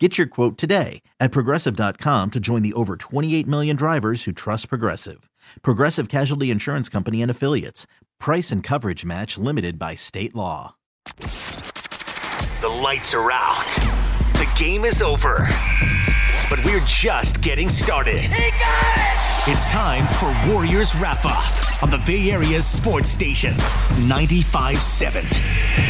[0.00, 4.68] Get your quote today at progressive.com to join the over 28 million drivers who trust
[4.68, 5.30] Progressive.
[5.62, 7.86] Progressive Casualty Insurance Company and Affiliates.
[8.18, 10.74] Price and coverage match limited by state law.
[11.16, 13.68] The lights are out.
[14.34, 15.46] The game is over.
[16.50, 18.18] But we're just getting started.
[18.18, 19.52] He got it!
[19.52, 23.54] It's time for Warriors Wrap Up on the Bay Area's sports station,
[24.08, 25.22] 95.7.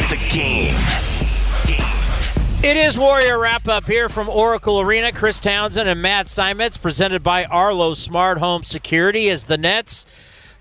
[0.09, 0.75] The game.
[0.75, 1.34] Game.
[2.65, 5.11] It is Warrior Wrap Up here from Oracle Arena.
[5.11, 10.07] Chris Townsend and Matt Steinmetz, presented by Arlo Smart Home Security, as the Nets.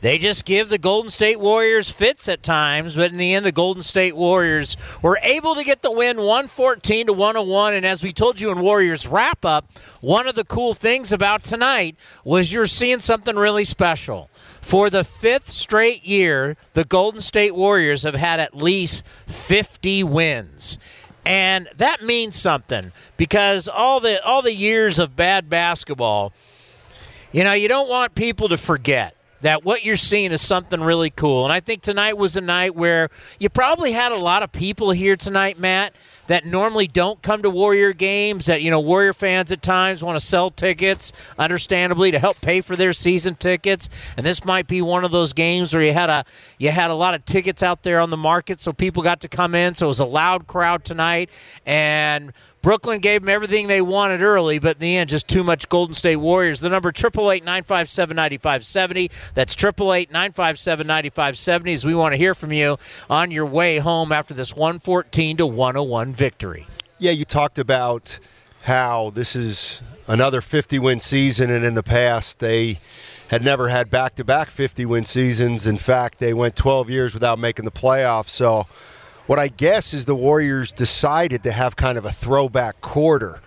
[0.02, 3.52] They just give the Golden State Warriors fits at times, but in the end, the
[3.52, 7.72] Golden State Warriors were able to get the win 114 to 101.
[7.72, 11.42] And as we told you in Warriors Wrap Up, one of the cool things about
[11.42, 14.28] tonight was you're seeing something really special.
[14.60, 20.78] For the fifth straight year, the Golden State Warriors have had at least 50 wins.
[21.26, 26.32] And that means something because all the all the years of bad basketball,
[27.32, 31.10] you know, you don't want people to forget that what you're seeing is something really
[31.10, 31.44] cool.
[31.44, 34.90] And I think tonight was a night where you probably had a lot of people
[34.90, 35.94] here tonight, Matt,
[36.28, 40.18] that normally don't come to Warrior games, that, you know, Warrior fans at times want
[40.18, 43.90] to sell tickets, understandably, to help pay for their season tickets.
[44.16, 46.24] And this might be one of those games where you had a
[46.58, 49.28] you had a lot of tickets out there on the market, so people got to
[49.28, 49.74] come in.
[49.74, 51.28] So it was a loud crowd tonight.
[51.66, 52.32] And
[52.64, 55.94] Brooklyn gave them everything they wanted early, but in the end, just too much Golden
[55.94, 56.60] State Warriors.
[56.60, 59.34] The number 888-957-9570.
[59.34, 62.78] That's 888-957-9570 as we want to hear from you
[63.10, 66.66] on your way home after this 114 to 101 victory.
[66.98, 68.18] Yeah, you talked about
[68.62, 72.78] how this is another 50 win season, and in the past, they
[73.28, 75.66] had never had back to back 50 win seasons.
[75.66, 78.30] In fact, they went 12 years without making the playoffs.
[78.30, 78.66] So,
[79.26, 83.40] what I guess is the Warriors decided to have kind of a throwback quarter.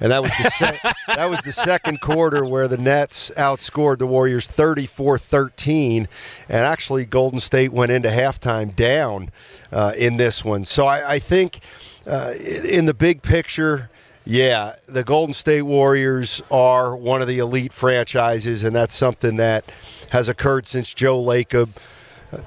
[0.00, 0.80] And that was the se-
[1.14, 6.08] that was the second quarter where the Nets outscored the Warriors 34-13,
[6.48, 9.30] and actually Golden State went into halftime down
[9.70, 10.64] uh, in this one.
[10.64, 11.60] So I, I think
[12.04, 12.32] uh,
[12.68, 13.90] in the big picture,
[14.24, 19.72] yeah, the Golden State Warriors are one of the elite franchises, and that's something that
[20.10, 21.70] has occurred since Joe Lacob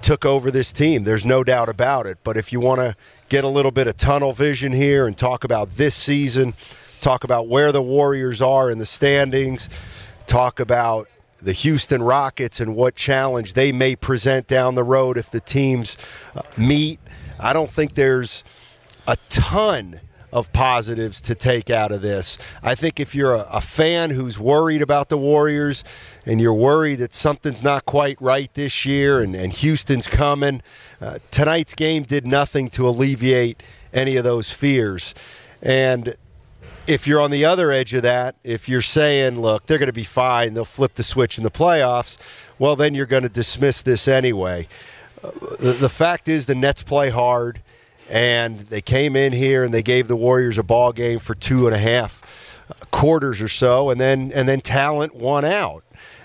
[0.02, 1.04] took over this team.
[1.04, 2.18] There's no doubt about it.
[2.24, 2.96] But if you want to
[3.30, 6.54] get a little bit of tunnel vision here and talk about this season,
[7.02, 9.70] talk about where the Warriors are in the standings,
[10.26, 11.08] talk about
[11.42, 15.98] the Houston Rockets and what challenge they may present down the road if the teams
[16.36, 17.00] uh, meet.
[17.40, 18.44] I don't think there's
[19.08, 20.00] a ton
[20.36, 22.38] of positives to take out of this.
[22.62, 25.82] I think if you're a, a, fan who's worried about the Warriors
[26.26, 30.62] and you're worried that something's not quite right this year and, and Houston's coming,
[31.00, 33.64] uh, tonight's game did nothing to alleviate
[33.94, 35.16] any of those fears.
[35.62, 36.16] And
[36.86, 39.94] if you're on the other edge of that, if you're saying, look, they're going to
[39.94, 42.18] be fine, they'll flip the switch in the playoffs,
[42.60, 44.68] well, then you're going to dismiss this anyway.
[45.24, 45.32] Uh,
[45.62, 47.62] the, the fact is, the Nets play hard
[48.10, 51.68] and they came in here and they gave the Warriors a ball game for two
[51.68, 52.22] and a half
[52.92, 55.84] quarters or so, and then and then talent won out.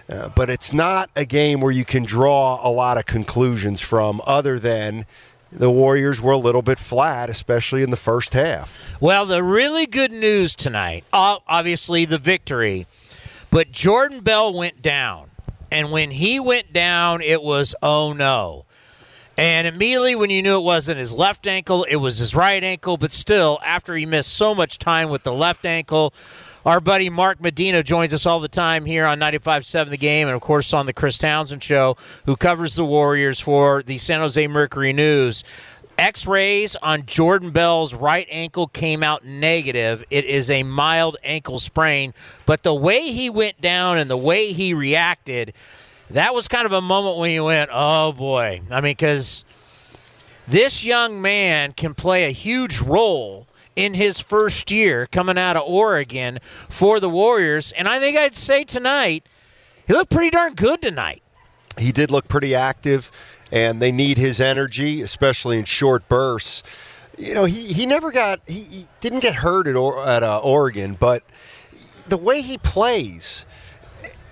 [0.08, 4.20] Uh, but it's not a game where you can draw a lot of conclusions from,
[4.26, 5.06] other than
[5.52, 8.96] the Warriors were a little bit flat, especially in the first half.
[9.00, 12.86] Well, the really good news tonight, obviously the victory,
[13.50, 15.28] but Jordan Bell went down.
[15.72, 18.64] And when he went down, it was oh no.
[19.40, 22.98] And immediately, when you knew it wasn't his left ankle, it was his right ankle.
[22.98, 26.12] But still, after he missed so much time with the left ankle,
[26.66, 30.34] our buddy Mark Medina joins us all the time here on 95.7 The Game and,
[30.34, 31.96] of course, on the Chris Townsend Show,
[32.26, 35.42] who covers the Warriors for the San Jose Mercury News.
[35.96, 40.04] X rays on Jordan Bell's right ankle came out negative.
[40.10, 42.12] It is a mild ankle sprain,
[42.44, 45.54] but the way he went down and the way he reacted,
[46.12, 48.60] that was kind of a moment when you went, oh boy.
[48.70, 49.44] I mean, because
[50.48, 53.46] this young man can play a huge role
[53.76, 57.72] in his first year coming out of Oregon for the Warriors.
[57.72, 59.24] And I think I'd say tonight,
[59.86, 61.22] he looked pretty darn good tonight.
[61.78, 63.10] He did look pretty active,
[63.52, 66.62] and they need his energy, especially in short bursts.
[67.16, 70.96] You know, he, he never got, he, he didn't get hurt at, at uh, Oregon,
[70.98, 71.22] but
[72.08, 73.46] the way he plays,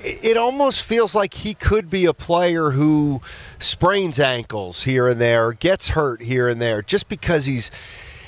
[0.00, 3.20] it almost feels like he could be a player who
[3.58, 7.70] sprains ankles here and there, gets hurt here and there, just because he's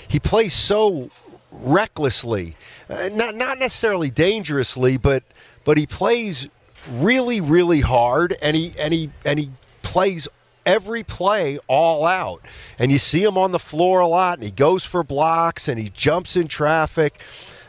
[0.08, 1.10] he plays so
[1.52, 2.56] recklessly,
[2.88, 5.22] uh, not not necessarily dangerously, but
[5.64, 6.48] but he plays
[6.90, 9.50] really really hard, and he and he and he
[9.82, 10.28] plays
[10.66, 12.42] every play all out.
[12.78, 15.78] And you see him on the floor a lot, and he goes for blocks, and
[15.78, 17.20] he jumps in traffic.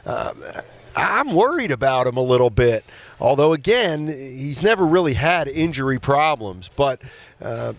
[0.05, 0.33] Uh,
[0.95, 2.83] I'm worried about him a little bit.
[3.19, 6.69] Although, again, he's never really had injury problems.
[6.75, 7.01] But
[7.41, 7.73] uh,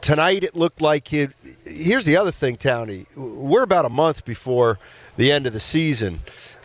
[0.00, 1.32] tonight it looked like it.
[1.64, 3.06] Here's the other thing, Townie.
[3.16, 4.78] We're about a month before
[5.16, 6.20] the end of the season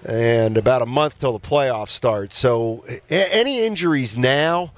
[0.05, 2.33] and about a month till the playoffs start.
[2.33, 4.73] So, any injuries now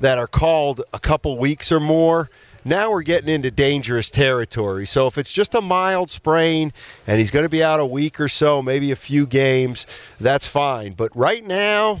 [0.00, 2.30] that are called a couple weeks or more,
[2.64, 4.86] now we're getting into dangerous territory.
[4.86, 6.72] So if it's just a mild sprain
[7.06, 9.86] and he's going to be out a week or so, maybe a few games,
[10.20, 10.92] that's fine.
[10.92, 12.00] But right now,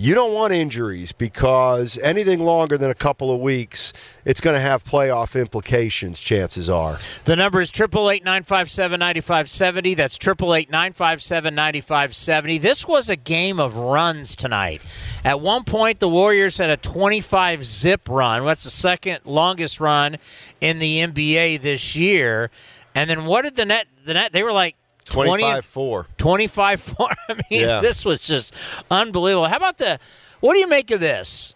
[0.00, 3.92] you don't want injuries because anything longer than a couple of weeks,
[4.24, 6.98] it's going to have playoff implications, chances are.
[7.24, 9.94] The number is 888 957 9570.
[9.94, 12.58] That's 888 957 9570.
[12.58, 14.82] This was a game of runs tonight.
[15.28, 18.46] At one point, the Warriors had a 25 zip run.
[18.46, 20.16] That's the second longest run
[20.62, 22.50] in the NBA this year.
[22.94, 23.88] And then what did the net?
[24.06, 26.06] The net they were like 25 4.
[26.16, 27.08] 25 4.
[27.28, 27.80] I mean, yeah.
[27.82, 28.54] this was just
[28.90, 29.48] unbelievable.
[29.48, 30.00] How about the.
[30.40, 31.54] What do you make of this?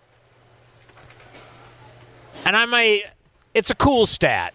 [2.45, 3.05] And I might.
[3.55, 4.53] It's a cool stat.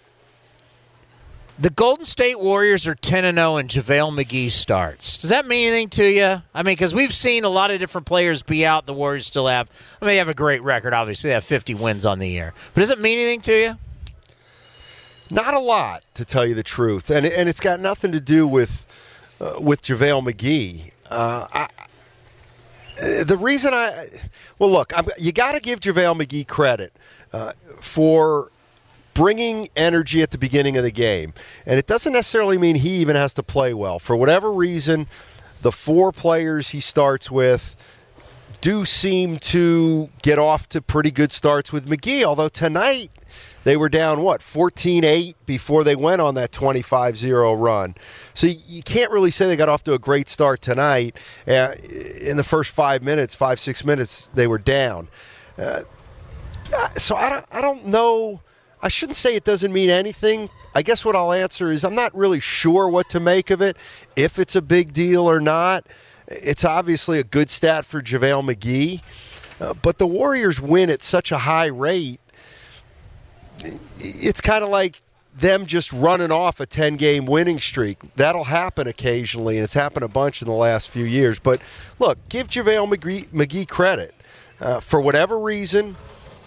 [1.59, 5.17] The Golden State Warriors are 10 and 0 in JaVale McGee starts.
[5.17, 6.43] Does that mean anything to you?
[6.53, 8.85] I mean, because we've seen a lot of different players be out.
[8.85, 9.67] The Warriors still have.
[9.99, 10.93] I mean, they have a great record.
[10.93, 12.53] Obviously, they have 50 wins on the year.
[12.75, 13.77] But does it mean anything to you?
[15.31, 18.47] Not a lot, to tell you the truth, and and it's got nothing to do
[18.47, 18.85] with
[19.41, 20.91] uh, with JaVale McGee.
[21.09, 21.67] Uh, I,
[23.25, 24.05] the reason I,
[24.57, 26.93] well, look, I'm, you got to give JaVale McGee credit
[27.33, 28.51] uh, for
[29.17, 31.33] bringing energy at the beginning of the game.
[31.65, 33.97] And it doesn't necessarily mean he even has to play well.
[33.97, 35.07] For whatever reason,
[35.63, 37.75] the four players he starts with
[38.61, 43.09] do seem to get off to pretty good starts with McGee, although tonight
[43.63, 47.95] they were down, what, 14 8 before they went on that 25 0 run.
[48.35, 51.17] So you, can't really say they got off to a great start tonight.
[51.47, 51.69] Uh,
[52.21, 55.07] in the first five minutes, five, six minutes, they were down.
[55.57, 55.81] Uh,
[56.93, 58.41] so I don't, I don't know
[58.81, 60.49] I shouldn't say it doesn't mean anything.
[60.75, 63.77] I guess what I'll answer is I'm not really sure what to make of it,
[64.15, 65.87] if it's a big deal or not.
[66.27, 71.31] It's obviously a good stat for JaVale McGee, uh, but the Warriors win at such
[71.31, 72.19] a high rate.
[73.63, 75.01] It's kind of like
[75.33, 77.99] them just running off a 10 game winning streak.
[78.15, 81.39] That'll happen occasionally, and it's happened a bunch in the last few years.
[81.39, 81.61] But
[81.99, 84.13] look, give JaVale McGee, McGee credit.
[84.59, 85.95] Uh, for whatever reason,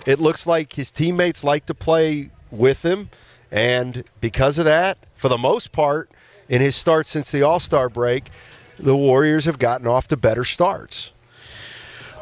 [0.07, 3.11] it looks like his teammates like to play with him.
[3.53, 6.11] And because of that, for the most part,
[6.49, 8.31] in his start since the All Star break,
[8.77, 11.13] the Warriors have gotten off to better starts.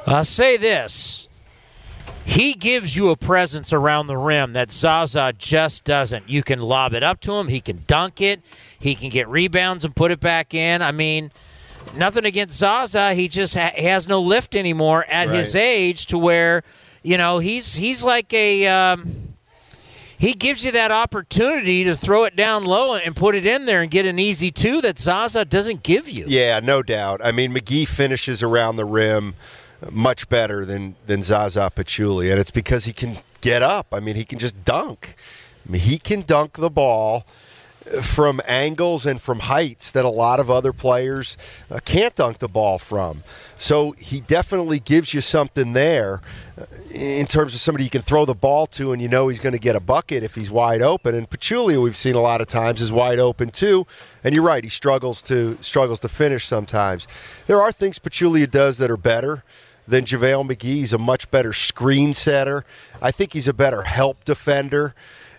[0.06, 1.28] I'll say this.
[2.24, 6.28] He gives you a presence around the rim that Zaza just doesn't.
[6.28, 7.48] You can lob it up to him.
[7.48, 8.42] He can dunk it.
[8.78, 10.82] He can get rebounds and put it back in.
[10.82, 11.30] I mean,
[11.96, 13.14] nothing against Zaza.
[13.14, 15.36] He just ha- has no lift anymore at right.
[15.36, 16.64] his age to where–
[17.08, 19.34] you know, he's he's like a um,
[20.18, 23.80] he gives you that opportunity to throw it down low and put it in there
[23.80, 26.26] and get an easy two that Zaza doesn't give you.
[26.28, 27.22] Yeah, no doubt.
[27.24, 29.36] I mean, McGee finishes around the rim
[29.90, 33.86] much better than than Zaza Pachulia, and it's because he can get up.
[33.90, 35.14] I mean, he can just dunk.
[35.66, 37.24] I mean, he can dunk the ball
[38.02, 41.36] from angles and from heights that a lot of other players
[41.70, 43.22] uh, can't dunk the ball from.
[43.56, 46.20] So he definitely gives you something there
[46.58, 46.64] uh,
[46.94, 49.52] in terms of somebody you can throw the ball to and you know he's going
[49.52, 51.14] to get a bucket if he's wide open.
[51.14, 53.86] And Pachulia, we've seen a lot of times, is wide open too.
[54.22, 57.06] And you're right, he struggles to struggles to finish sometimes.
[57.46, 59.44] There are things Pachulia does that are better
[59.88, 60.62] than JaVale McGee.
[60.62, 62.64] He's a much better screen setter.
[63.00, 64.94] I think he's a better help defender.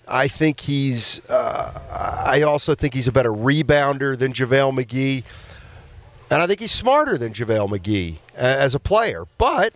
[0.09, 1.27] I think he's.
[1.29, 5.23] Uh, I also think he's a better rebounder than JaVale McGee,
[6.31, 9.25] and I think he's smarter than JaVale McGee as a player.
[9.37, 9.73] But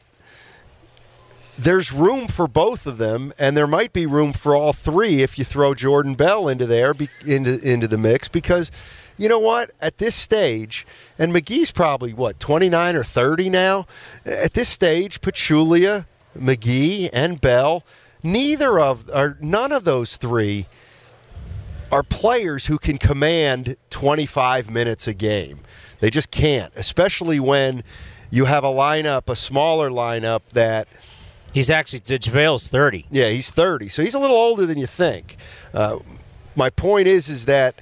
[1.57, 5.37] there's room for both of them, and there might be room for all three if
[5.37, 6.93] you throw Jordan Bell into there
[7.25, 8.71] into into the mix because.
[9.15, 9.69] You know what?
[9.79, 10.87] At this stage,
[11.19, 13.85] and McGee's probably what 29 or 30 now.
[14.25, 17.83] At this stage, Pachulia, McGee, and Bell
[18.23, 20.65] neither of or none of those three
[21.91, 25.59] are players who can command 25 minutes a game.
[25.99, 27.83] They just can't, especially when
[28.31, 30.87] you have a lineup, a smaller lineup that.
[31.53, 33.05] He's actually JaVale's thirty.
[33.11, 35.35] Yeah, he's thirty, so he's a little older than you think.
[35.71, 35.99] Uh,
[36.55, 37.79] my point is, is that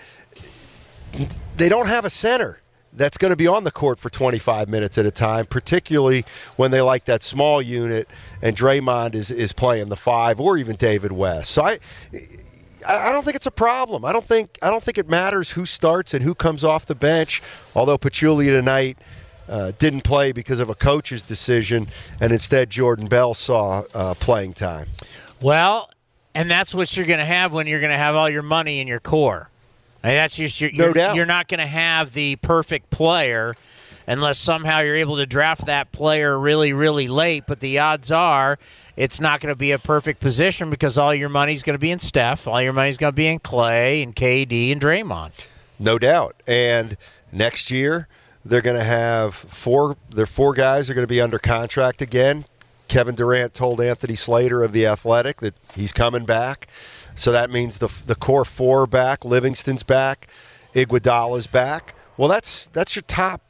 [1.55, 2.60] they don't have a center
[2.93, 6.71] that's going to be on the court for 25 minutes at a time, particularly when
[6.71, 8.09] they like that small unit
[8.41, 11.51] and Draymond is, is playing the five or even David West.
[11.51, 11.79] So I
[12.87, 14.05] I don't think it's a problem.
[14.05, 16.95] I don't think I don't think it matters who starts and who comes off the
[16.95, 17.41] bench.
[17.75, 18.97] Although Pachulia tonight
[19.47, 21.87] uh, didn't play because of a coach's decision,
[22.19, 24.87] and instead Jordan Bell saw uh, playing time.
[25.41, 25.89] Well,
[26.33, 28.79] and that's what you're going to have when you're going to have all your money
[28.79, 29.50] in your core.
[30.03, 31.15] I mean, that's just you're, No you're, doubt.
[31.15, 33.53] you're not going to have the perfect player
[34.07, 37.43] unless somehow you're able to draft that player really, really late.
[37.47, 38.57] But the odds are
[38.97, 41.91] it's not going to be a perfect position because all your money's going to be
[41.91, 45.47] in Steph, all your money's going to be in Klay and KD and Draymond.
[45.79, 46.35] No doubt.
[46.47, 46.97] And
[47.31, 48.07] next year
[48.43, 49.97] they're going to have four.
[50.09, 52.45] Their four guys are going to be under contract again.
[52.87, 56.67] Kevin Durant told Anthony Slater of the Athletic that he's coming back.
[57.15, 59.25] So that means the the core four back.
[59.25, 60.27] Livingston's back.
[60.73, 61.93] Iguodala's back.
[62.17, 63.41] Well, that's that's your top.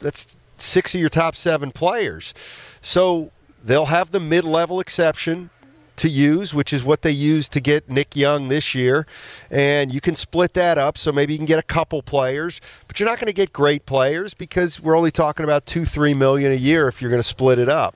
[0.00, 2.34] That's six of your top seven players.
[2.80, 3.30] So
[3.64, 5.50] they'll have the mid-level exception
[5.96, 9.06] to use, which is what they used to get Nick Young this year.
[9.50, 12.98] And you can split that up, so maybe you can get a couple players, but
[12.98, 16.50] you're not going to get great players because we're only talking about two, three million
[16.50, 17.94] a year if you're going to split it up.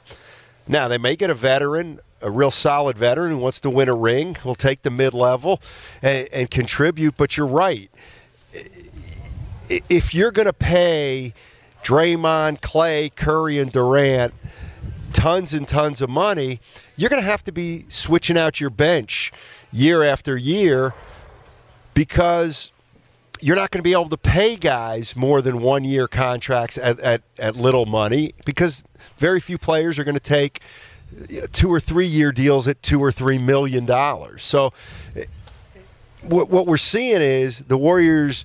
[0.69, 3.95] Now they may get a veteran, a real solid veteran who wants to win a
[3.95, 4.37] ring.
[4.45, 5.61] Will take the mid-level
[6.03, 7.17] and, and contribute.
[7.17, 7.89] But you're right.
[9.89, 11.35] If you're going to pay
[11.85, 14.35] Draymond, Klay, Curry, and Durant
[15.13, 16.61] tons and tons of money,
[16.97, 19.33] you're going to have to be switching out your bench
[19.73, 20.95] year after year
[21.95, 22.71] because
[23.41, 26.99] you're not going to be able to pay guys more than one year contracts at,
[27.01, 28.85] at, at little money because
[29.17, 30.61] very few players are going to take
[31.29, 34.43] you know, two or three year deals at two or three million dollars.
[34.43, 34.73] So
[36.29, 38.45] what, what we're seeing is the Warriors.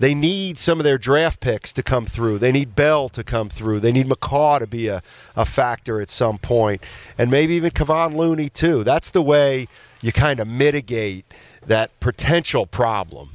[0.00, 2.38] They need some of their draft picks to come through.
[2.38, 3.80] They need Bell to come through.
[3.80, 5.02] They need McCaw to be a,
[5.34, 6.86] a factor at some point,
[7.18, 8.84] and maybe even Kevon Looney too.
[8.84, 9.66] That's the way
[10.00, 11.24] you kind of mitigate
[11.66, 13.30] that potential problem.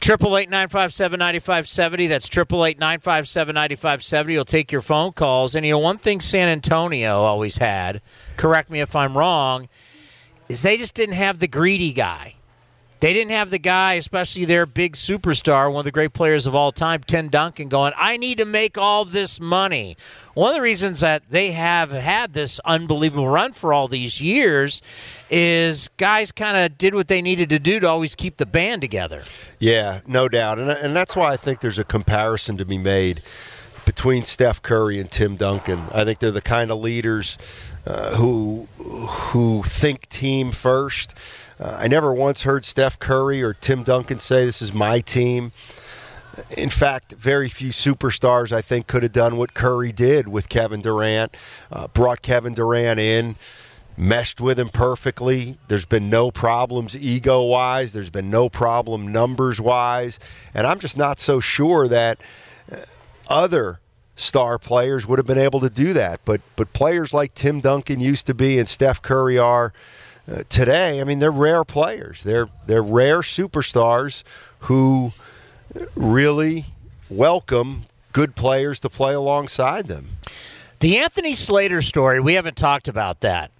[0.00, 2.06] Triple eight nine five seven ninety five seventy.
[2.06, 4.32] That's triple eight nine five seven ninety five seventy.
[4.32, 5.54] You'll take your phone calls.
[5.54, 8.00] And you know, one thing San Antonio always had,
[8.38, 9.68] correct me if I'm wrong,
[10.48, 12.36] is they just didn't have the greedy guy.
[13.00, 16.54] They didn't have the guy, especially their big superstar, one of the great players of
[16.54, 19.96] all time, Tim Duncan, going, I need to make all this money.
[20.34, 24.82] One of the reasons that they have had this unbelievable run for all these years
[25.30, 28.82] is guys kind of did what they needed to do to always keep the band
[28.82, 29.22] together.
[29.58, 33.22] Yeah, no doubt, and and that's why I think there's a comparison to be made
[33.86, 35.80] between Steph Curry and Tim Duncan.
[35.92, 37.38] I think they're the kind of leaders
[37.86, 41.14] uh, who who think team first.
[41.60, 45.52] Uh, I never once heard Steph Curry or Tim Duncan say, "This is my team."
[46.56, 50.80] In fact, very few superstars I think could have done what Curry did with Kevin
[50.80, 51.36] Durant.
[51.70, 53.36] Uh, brought Kevin Durant in,
[53.96, 55.58] meshed with him perfectly.
[55.68, 57.92] There's been no problems ego wise.
[57.92, 60.18] There's been no problem numbers wise,
[60.54, 62.20] and I'm just not so sure that
[62.72, 62.76] uh,
[63.28, 63.80] other
[64.16, 66.20] star players would have been able to do that.
[66.24, 69.72] But but players like Tim Duncan used to be and Steph Curry are
[70.30, 71.00] uh, today.
[71.00, 72.22] I mean, they're rare players.
[72.22, 74.22] They're they're rare superstars
[74.60, 75.12] who
[75.94, 76.66] really
[77.08, 80.08] welcome good players to play alongside them.
[80.80, 83.50] The Anthony Slater story, we haven't talked about that.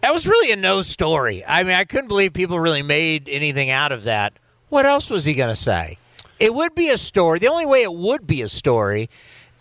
[0.00, 1.44] That was really a no story.
[1.46, 4.32] I mean, I couldn't believe people really made anything out of that.
[4.68, 5.98] What else was he going to say?
[6.40, 7.38] It would be a story.
[7.38, 9.08] The only way it would be a story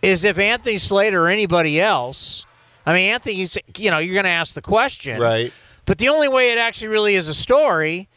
[0.02, 2.48] is if Anthony Slater or anybody else.
[2.88, 3.48] I mean, Anthony,
[3.78, 5.22] you know, you're going to ask the question.
[5.22, 5.54] Right.
[5.86, 8.08] But the only way it actually really is a story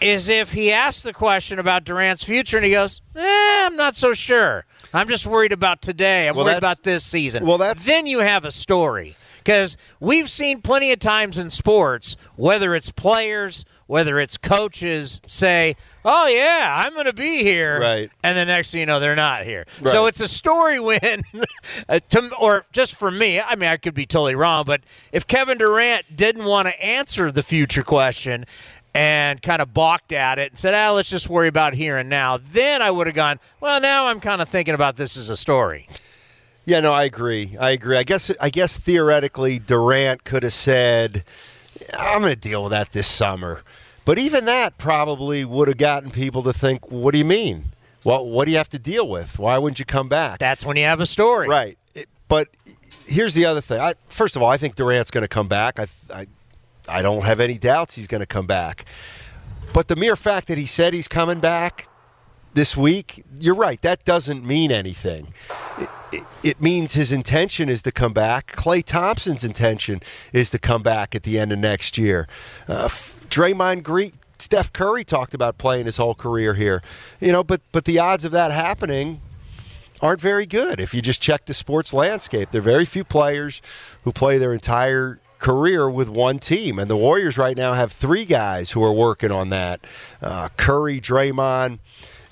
[0.00, 3.96] is if he asks the question about Durant's future and he goes, eh, I'm not
[3.96, 4.64] so sure.
[4.92, 6.28] I'm just worried about today.
[6.28, 7.46] I'm Well, worried about this season.
[7.46, 9.16] well, that's- then you have a story.
[9.38, 15.76] Because we've seen plenty of times in sports, whether it's players, whether it's coaches, say,
[16.04, 18.10] "Oh yeah, I'm going to be here," Right.
[18.22, 19.66] and the next thing you know, they're not here.
[19.84, 21.22] So it's a story when,
[21.88, 24.80] uh, to, or just for me, I mean, I could be totally wrong, but
[25.12, 28.46] if Kevin Durant didn't want to answer the future question
[28.94, 32.08] and kind of balked at it and said, "Ah, let's just worry about here and
[32.08, 35.28] now," then I would have gone, "Well, now I'm kind of thinking about this as
[35.30, 35.88] a story."
[36.66, 37.56] Yeah, no, I agree.
[37.60, 37.98] I agree.
[37.98, 41.22] I guess I guess theoretically Durant could have said,
[41.98, 43.62] "I'm going to deal with that this summer,"
[44.04, 47.72] but even that probably would have gotten people to think, "What do you mean?
[48.04, 49.38] Well, what do you have to deal with?
[49.38, 51.48] Why wouldn't you come back?" That's when you have a story.
[51.48, 51.78] Right.
[51.94, 52.48] It- but
[53.06, 53.80] here's the other thing.
[53.80, 55.78] I, first of all, I think Durant's going to come back.
[55.78, 56.26] I, I,
[56.88, 58.84] I don't have any doubts he's going to come back.
[59.72, 61.88] But the mere fact that he said he's coming back
[62.54, 63.80] this week, you're right.
[63.82, 65.34] That doesn't mean anything.
[65.78, 68.52] It, it, it means his intention is to come back.
[68.52, 70.00] Klay Thompson's intention
[70.32, 72.26] is to come back at the end of next year.
[72.68, 72.88] Uh,
[73.28, 76.82] Draymond Green, Steph Curry talked about playing his whole career here.
[77.20, 79.20] You know, but but the odds of that happening
[80.00, 82.50] aren't very good if you just check the sports landscape.
[82.50, 83.62] There are very few players
[84.02, 86.78] who play their entire career with one team.
[86.78, 89.80] And the Warriors right now have three guys who are working on that
[90.22, 91.80] uh, Curry, Draymond,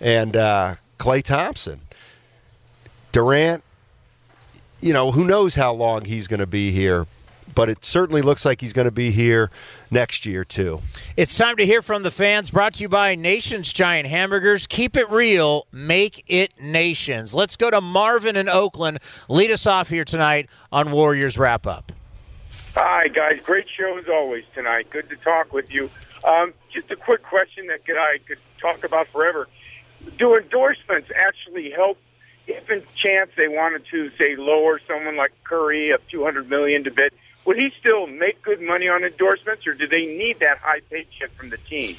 [0.02, 1.80] and uh, Klay Thompson.
[3.12, 3.62] Durant,
[4.80, 7.06] you know, who knows how long he's going to be here,
[7.54, 9.50] but it certainly looks like he's going to be here
[9.90, 10.80] next year, too.
[11.16, 12.50] It's time to hear from the fans.
[12.50, 14.66] Brought to you by Nation's Giant Hamburgers.
[14.66, 17.34] Keep it real, make it Nations.
[17.34, 18.98] Let's go to Marvin in Oakland.
[19.28, 21.92] Lead us off here tonight on Warriors Wrap Up.
[22.74, 23.42] Hi, guys.
[23.42, 24.88] Great show as always tonight.
[24.88, 25.90] Good to talk with you.
[26.24, 29.46] Um, just a quick question that could, I could talk about forever.
[30.18, 31.98] Do endorsements actually help
[32.46, 36.90] if in chance they wanted to, say, lower someone like Curry of 200 million to
[36.90, 37.12] bid?
[37.44, 41.30] would he still make good money on endorsements, or do they need that high paycheck
[41.32, 41.96] from the team?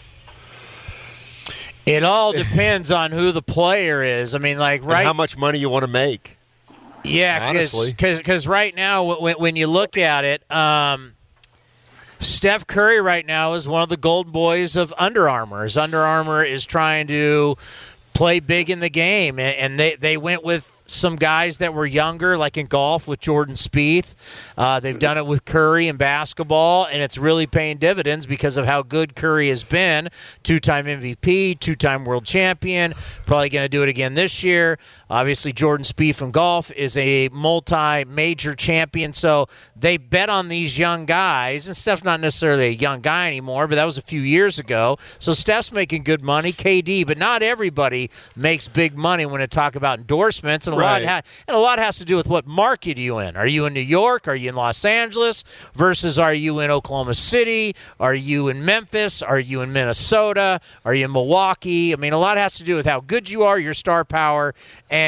[1.85, 4.35] It all depends on who the player is.
[4.35, 6.37] I mean, like right, and how much money you want to make.
[7.03, 11.15] Yeah, because right now when, when you look at it, um,
[12.19, 15.65] Steph Curry right now is one of the golden boys of Under Armour.
[15.65, 17.57] As Under Armour is trying to
[18.13, 22.37] play big in the game, and they they went with some guys that were younger,
[22.37, 24.15] like in golf with Jordan Spieth.
[24.57, 28.65] Uh, they've done it with Curry in basketball, and it's really paying dividends because of
[28.65, 30.09] how good Curry has been.
[30.43, 32.93] Two time MVP, two time world champion,
[33.25, 34.77] probably going to do it again this year.
[35.13, 40.79] Obviously, Jordan Spieth from golf is a multi major champion, so they bet on these
[40.79, 41.67] young guys.
[41.67, 44.97] And Steph's not necessarily a young guy anymore, but that was a few years ago.
[45.19, 49.75] So Steph's making good money, KD, but not everybody makes big money when they talk
[49.75, 50.65] about endorsements.
[50.65, 51.03] And a, right.
[51.03, 53.37] lot, ha- and a lot has to do with what market are you in.
[53.37, 54.27] Are you in New York?
[54.27, 55.43] Are you in Los Angeles?
[55.75, 57.75] Versus are you in Oklahoma City?
[57.99, 59.21] Are you in Memphis?
[59.21, 60.59] Are you in Minnesota?
[60.83, 61.93] Are you in Milwaukee?
[61.93, 64.55] I mean, a lot has to do with how good you are, your star power,
[64.89, 65.02] and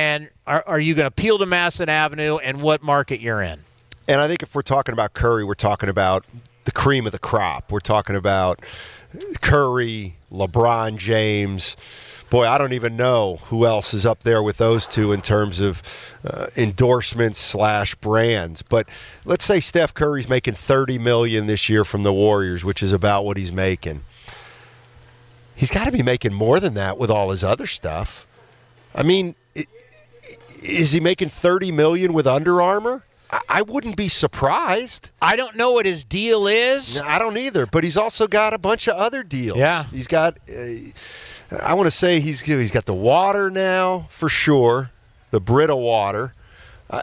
[0.46, 3.60] are, are you going to appeal to Madison Avenue and what market you're in?
[4.08, 6.26] And I think if we're talking about Curry, we're talking about
[6.66, 7.72] the cream of the crop.
[7.72, 8.62] We're talking about
[9.42, 11.76] Curry, LeBron James.
[12.30, 15.60] Boy, I don't even know who else is up there with those two in terms
[15.62, 15.82] of
[16.28, 18.62] uh, endorsements slash brands.
[18.64, 18.90] But
[19.26, 23.26] let's say Steph Curry's making thirty million this year from the Warriors, which is about
[23.26, 24.02] what he's making.
[25.56, 28.28] He's got to be making more than that with all his other stuff.
[28.94, 29.36] I mean,
[30.68, 33.04] is he making thirty million with Under Armour?
[33.50, 35.10] I wouldn't be surprised.
[35.22, 37.02] I don't know what his deal is.
[37.02, 37.66] I don't either.
[37.66, 39.58] But he's also got a bunch of other deals.
[39.58, 40.38] Yeah, he's got.
[40.50, 40.64] Uh,
[41.64, 44.92] I want to say he's he's got the water now for sure,
[45.32, 46.34] the Brita water.
[46.90, 47.02] Uh,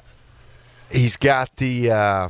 [0.91, 1.91] he's got the.
[1.91, 2.29] Uh,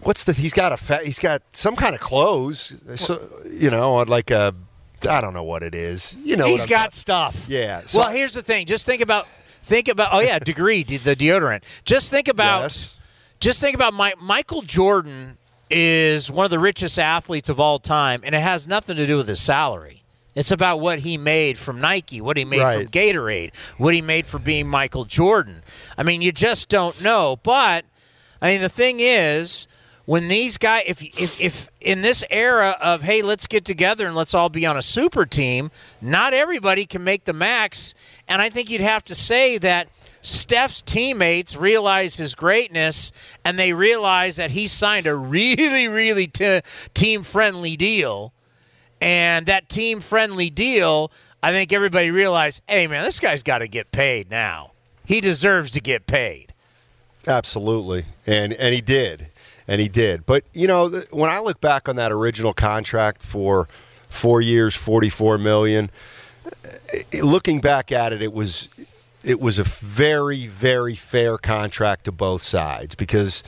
[0.00, 0.32] what's the?
[0.32, 0.76] He's got a.
[0.76, 2.74] Fa- he's got some kind of clothes.
[2.96, 4.54] So, you know, like a.
[5.08, 6.16] I don't know what it is.
[6.24, 7.46] You know, he's got stuff.
[7.46, 7.80] Yeah.
[7.80, 8.64] So well, here's the thing.
[8.66, 9.28] Just think about
[9.64, 11.62] Think about oh yeah, degree the deodorant.
[11.86, 12.96] Just think about yes.
[13.40, 15.38] just think about my, Michael Jordan
[15.70, 19.16] is one of the richest athletes of all time, and it has nothing to do
[19.16, 20.02] with his salary.
[20.34, 22.82] It's about what he made from Nike, what he made right.
[22.82, 25.62] from Gatorade, what he made for being Michael Jordan.
[25.96, 27.38] I mean, you just don't know.
[27.42, 27.86] But
[28.42, 29.66] I mean, the thing is,
[30.06, 34.14] when these guys, if, if, if in this era of, hey, let's get together and
[34.14, 35.70] let's all be on a super team,
[36.02, 37.94] not everybody can make the max.
[38.28, 39.88] And I think you'd have to say that
[40.22, 43.12] Steph's teammates realize his greatness
[43.44, 46.62] and they realize that he signed a really, really t-
[46.94, 48.32] team friendly deal.
[49.00, 53.68] And that team friendly deal, I think everybody realized, hey, man, this guy's got to
[53.68, 54.72] get paid now.
[55.04, 56.54] He deserves to get paid.
[57.26, 58.04] Absolutely.
[58.26, 59.28] And, and he did
[59.66, 60.26] and he did.
[60.26, 63.66] But you know, when I look back on that original contract for
[64.08, 65.90] four years, forty-four million,
[67.22, 68.68] looking back at it, it was
[69.24, 73.42] it was a very, very fair contract to both sides because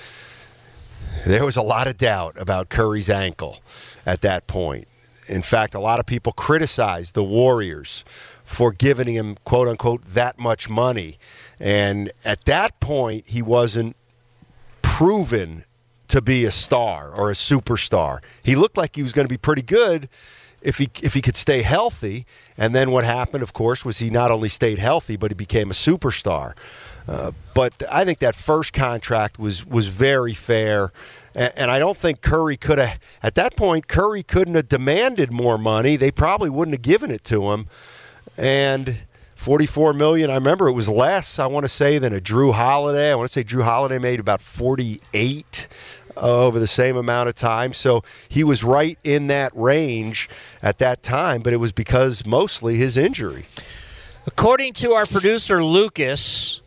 [1.27, 3.59] there was a lot of doubt about Curry's ankle
[4.07, 4.89] at that point.
[5.29, 8.05] In fact, a lot of people criticized the Warriors
[8.45, 11.19] for giving him, quote unquote, that much money.
[11.59, 13.97] And at that point, he wasn't
[14.83, 15.65] proven
[16.09, 18.21] to be a star or a superstar.
[18.43, 20.09] He looked like he was going to be pretty good
[20.63, 22.27] if he if he could stay healthy.
[22.59, 25.71] And then what happened, of course, was he not only stayed healthy, but he became
[25.71, 26.55] a superstar.
[27.09, 30.93] Uh, but I think that first contract was was very fair,
[31.35, 32.99] and, and I don't think Curry could have.
[33.23, 35.97] At that point, Curry couldn't have demanded more money.
[35.97, 37.67] They probably wouldn't have given it to him,
[38.37, 38.99] and.
[39.37, 40.31] 44 million.
[40.31, 43.13] I remember it was less, I want to say, than a Jrue Holiday.
[43.13, 45.69] I want to say Jrue Holiday made about 48
[46.17, 47.73] Uh, over the same amount of time.
[47.73, 50.29] So he was right in that range
[50.63, 53.45] at that time, but it was because mostly his injury.
[54.27, 56.63] According to our producer Lucas,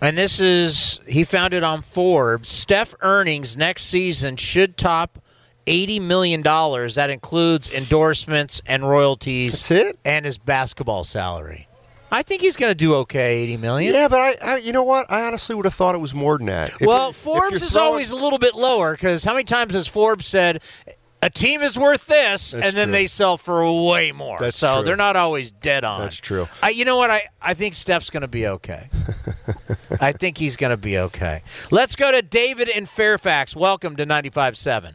[0.00, 5.18] and this is he found it on Forbes, Steph earnings next season should top
[5.66, 6.42] $80 million.
[6.42, 9.98] That includes endorsements and royalties That's it?
[10.04, 11.68] and his basketball salary.
[12.12, 13.94] I think he's going to do okay, 80 million.
[13.94, 15.10] Yeah, but I, I, you know what?
[15.10, 16.70] I honestly would have thought it was more than that.
[16.80, 19.72] If well, it- Forbes is throwing- always a little bit lower because how many times
[19.72, 20.62] has Forbes said
[21.22, 22.92] a team is worth this, That's and then true.
[22.92, 24.36] they sell for way more?
[24.38, 24.84] That's so true.
[24.84, 26.02] they're not always dead on.
[26.02, 26.48] That's true.
[26.62, 27.10] I, you know what?
[27.10, 28.90] I, I think Steph's going to be okay.
[30.00, 31.40] I think he's going to be okay.
[31.70, 33.56] Let's go to David in Fairfax.
[33.56, 34.92] Welcome to 95.7.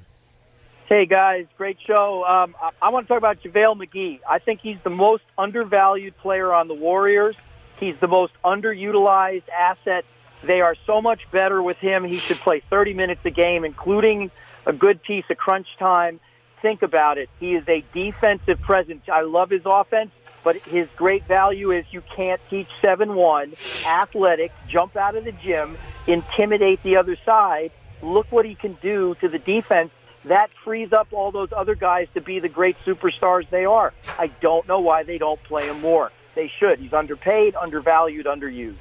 [0.88, 2.24] Hey guys, great show.
[2.24, 4.22] Um, I, I want to talk about JaVale McGee.
[4.26, 7.36] I think he's the most undervalued player on the Warriors.
[7.78, 10.06] He's the most underutilized asset.
[10.44, 12.06] They are so much better with him.
[12.06, 14.32] He should play 30 minutes a game, including
[14.66, 16.22] a good piece of crunch time.
[16.62, 17.30] Think about it.
[17.38, 19.10] He is a defensive presence.
[19.12, 20.12] I love his offense,
[20.46, 23.54] but his great value is you can't teach 7 1,
[23.86, 27.72] athletic, jump out of the gym, intimidate the other side.
[28.02, 29.92] Look what he can do to the defense
[30.28, 33.94] that frees up all those other guys to be the great superstars they are.
[34.18, 36.12] I don't know why they don't play him more.
[36.36, 36.80] They should.
[36.80, 38.78] He's underpaid, undervalued, underused.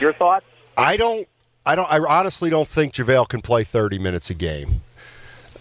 [0.00, 0.46] Your thoughts?
[0.76, 1.28] I don't.
[1.64, 1.90] I don't.
[1.92, 4.80] I honestly don't think JaVale can play 30 minutes a game.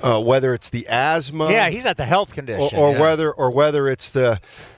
[0.03, 2.77] Uh, whether it's the asthma, Yeah, he's at the health or, condition.
[2.77, 2.99] or yeah.
[3.01, 4.33] whether or whether it's the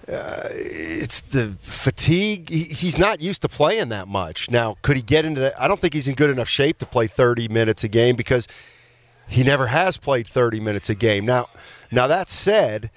[0.07, 2.49] uh, it's the fatigue.
[2.49, 4.49] He, he's not used to playing that much.
[4.49, 5.59] Now, could he get into that?
[5.59, 8.47] I don't think he's in good enough shape to play 30 minutes a game because
[9.27, 11.25] he never has played 30 minutes a game.
[11.25, 11.47] Now,
[11.91, 12.89] now that said,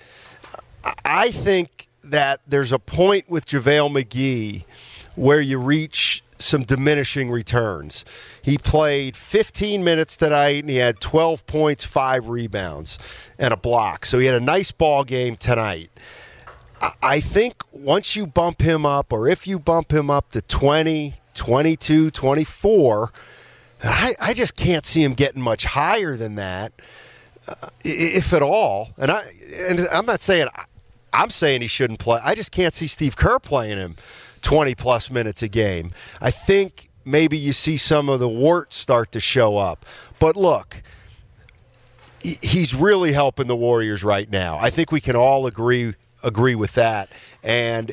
[1.05, 4.65] I- think that there's a point with JaVale McGee
[5.15, 8.05] where you reach some diminishing returns.
[8.43, 12.99] He played 15 minutes tonight and he had 12 points, five rebounds,
[13.39, 14.07] and a block.
[14.07, 15.91] So he had a nice ball game tonight.
[17.03, 21.15] I think once you bump him up, or if you bump him up to 20,
[21.35, 23.13] 22, 24,
[23.83, 26.73] I, I just can't see him getting much higher than that,
[27.49, 28.91] uh, if at all.
[28.99, 29.23] And I
[29.69, 30.49] and I'm not saying
[31.13, 32.21] I'm saying he shouldn't play.
[32.25, 33.97] I just can't see Steve Kerr playing him
[34.43, 35.91] 20 plus minutes a game.
[36.21, 39.85] I think maybe you see some of the warts start to show up.
[40.19, 40.83] But look,
[42.23, 44.59] he's really helping the Warriors right now.
[44.59, 47.11] I think we can all agree agree with that.
[47.43, 47.93] And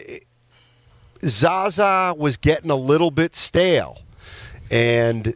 [1.22, 4.02] Zaza was getting a little bit stale,
[4.70, 5.34] and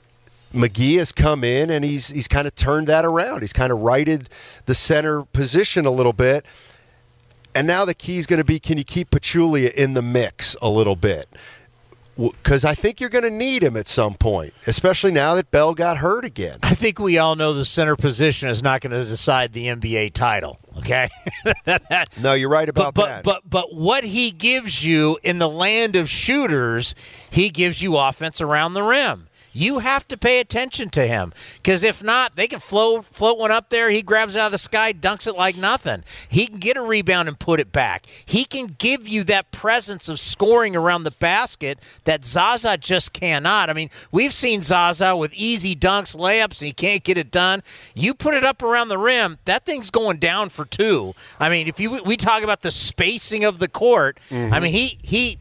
[0.53, 3.41] McGee has come in and he's he's kind of turned that around.
[3.41, 4.29] He's kind of righted
[4.65, 6.45] the center position a little bit.
[7.55, 10.55] And now the key is going to be can you keep Pachulia in the mix
[10.61, 11.27] a little bit?
[12.17, 15.73] Because I think you're going to need him at some point, especially now that Bell
[15.73, 16.57] got hurt again.
[16.61, 20.13] I think we all know the center position is not going to decide the NBA
[20.13, 20.59] title.
[20.79, 21.09] Okay,
[22.21, 23.23] No, you're right about but, that.
[23.23, 26.95] but but but what he gives you in the land of shooters,
[27.29, 29.27] he gives you offense around the rim.
[29.53, 33.51] You have to pay attention to him because if not, they can float float one
[33.51, 33.89] up there.
[33.89, 36.03] He grabs it out of the sky, dunks it like nothing.
[36.29, 38.05] He can get a rebound and put it back.
[38.25, 43.69] He can give you that presence of scoring around the basket that Zaza just cannot.
[43.69, 47.61] I mean, we've seen Zaza with easy dunks, layups, and he can't get it done.
[47.93, 51.13] You put it up around the rim, that thing's going down for two.
[51.39, 54.63] I mean, if you we talk about the spacing of the court, I mm-hmm.
[54.63, 55.37] mean, he he.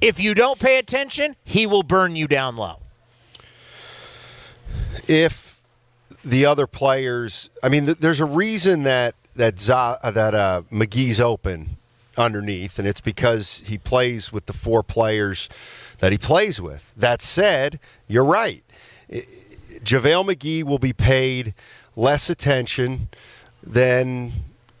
[0.00, 2.81] If you don't pay attention, he will burn you down low.
[5.08, 5.62] If
[6.24, 11.20] the other players, I mean, th- there's a reason that that uh, that uh, McGee's
[11.20, 11.78] open
[12.18, 15.48] underneath, and it's because he plays with the four players
[15.98, 16.92] that he plays with.
[16.96, 18.62] That said, you're right.
[19.10, 21.54] JaVale McGee will be paid
[21.96, 23.08] less attention
[23.62, 24.32] than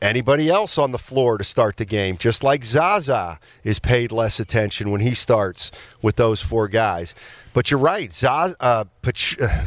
[0.02, 4.40] anybody else on the floor to start the game, just like Zaza is paid less
[4.40, 5.70] attention when he starts
[6.02, 7.14] with those four guys.
[7.54, 9.66] But you're right, Zaza, uh, Pach- uh,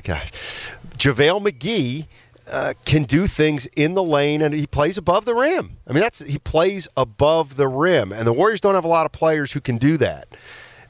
[0.98, 2.08] JaVale McGee
[2.52, 5.78] uh, can do things in the lane, and he plays above the rim.
[5.88, 9.06] I mean, that's he plays above the rim, and the Warriors don't have a lot
[9.06, 10.28] of players who can do that.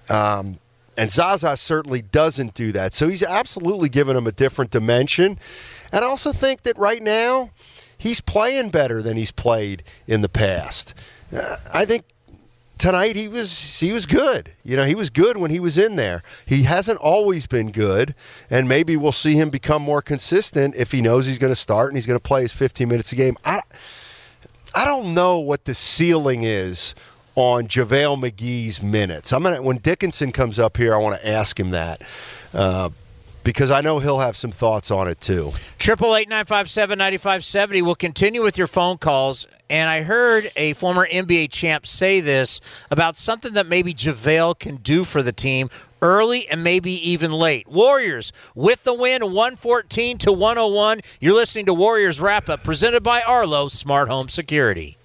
[0.10, 0.60] Um,
[0.98, 2.94] and Zaza certainly doesn't do that.
[2.94, 5.38] So he's absolutely given him a different dimension.
[5.92, 7.52] And I also think that right now,
[7.98, 10.94] he's playing better than he's played in the past.
[11.36, 12.06] Uh, I think
[12.78, 14.54] tonight he was he was good.
[14.64, 16.22] You know, he was good when he was in there.
[16.46, 18.16] He hasn't always been good,
[18.50, 21.90] and maybe we'll see him become more consistent if he knows he's going to start
[21.90, 23.36] and he's going to play his 15 minutes a game.
[23.46, 23.62] I
[24.76, 26.96] I don't know what the ceiling is
[27.36, 29.34] on JaVale McGee's minutes.
[29.34, 32.02] I'm gonna when Dickinson comes up here, I want to ask him that.
[32.54, 32.90] Uh,
[33.46, 35.52] because I know he'll have some thoughts on it too.
[35.78, 37.82] Triple eight nine five seven ninety five seventy.
[37.82, 39.48] We'll continue with your phone calls.
[39.70, 42.60] And I heard a former NBA champ say this
[42.92, 45.70] about something that maybe JaVale can do for the team
[46.02, 47.68] early and maybe even late.
[47.68, 51.02] Warriors with the win 114 to 101.
[51.20, 54.98] You're listening to Warriors Wrap Up presented by Arlo Smart Home Security.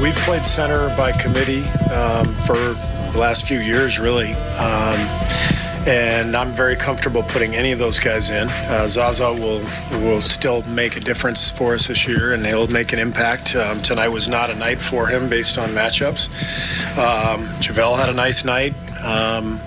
[0.00, 2.56] We've played center by committee um, for
[3.12, 4.32] the last few years, really.
[4.32, 4.98] Um,
[5.86, 8.48] and I'm very comfortable putting any of those guys in.
[8.48, 9.62] Uh, Zaza will
[10.00, 13.54] will still make a difference for us this year, and he'll make an impact.
[13.54, 16.28] Um, tonight was not a night for him based on matchups.
[16.96, 18.74] Um, JaVale had a nice night.
[19.02, 19.60] Um,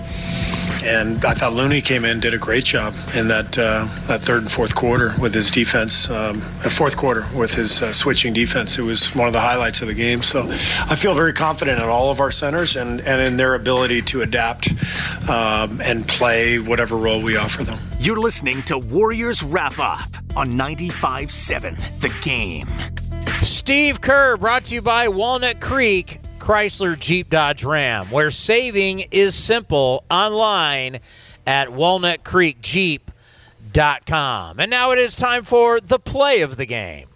[0.84, 4.42] and I thought Looney came in, did a great job in that uh, that third
[4.42, 6.10] and fourth quarter with his defense.
[6.10, 9.88] Um, fourth quarter with his uh, switching defense, it was one of the highlights of
[9.88, 10.22] the game.
[10.22, 14.02] So I feel very confident in all of our centers and, and in their ability
[14.02, 14.68] to adapt
[15.28, 17.78] um, and play whatever role we offer them.
[17.98, 22.66] You're listening to Warriors Wrap Up on 95.7 The Game.
[23.42, 29.34] Steve Kerr brought to you by Walnut Creek Chrysler Jeep Dodge Ram, where saving is
[29.34, 30.98] simple online
[31.46, 34.60] at walnutcreekjeep.com.
[34.60, 37.06] And now it is time for the play of the game.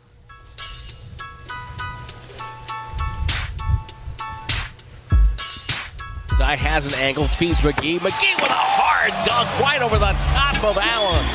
[6.39, 7.99] Zai has an angle, feeds McGee.
[7.99, 11.27] McGee with a hard dunk right over the top of Allen.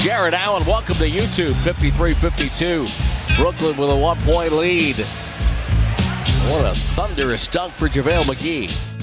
[0.00, 3.36] Jarrett Allen, welcome to YouTube, 53-52.
[3.36, 5.06] Brooklyn with a one-point lead.
[6.50, 8.94] What a thunderous dunk for JaVale McGee.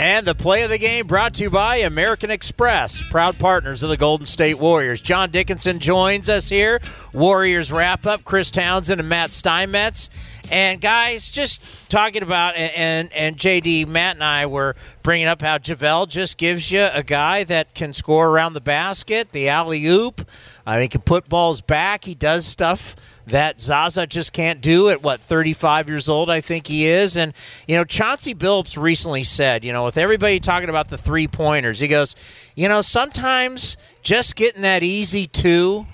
[0.00, 3.88] And the play of the game brought to you by American Express, proud partners of
[3.88, 5.00] the Golden State Warriors.
[5.00, 6.80] John Dickinson joins us here.
[7.14, 8.24] Warriors wrap up.
[8.24, 10.10] Chris Townsend and Matt Steinmetz.
[10.50, 15.42] And guys, just talking about and, and, and JD, Matt and I were bringing up
[15.42, 19.86] how JaVale just gives you a guy that can score around the basket, the alley
[19.86, 20.26] oop.
[20.66, 22.04] I uh, mean, he can put balls back.
[22.04, 22.96] He does stuff
[23.30, 27.32] that Zaza just can't do at what 35 years old I think he is and
[27.66, 31.80] you know Chauncey Billups recently said you know with everybody talking about the three pointers
[31.80, 32.16] he goes
[32.54, 35.86] you know sometimes just getting that easy two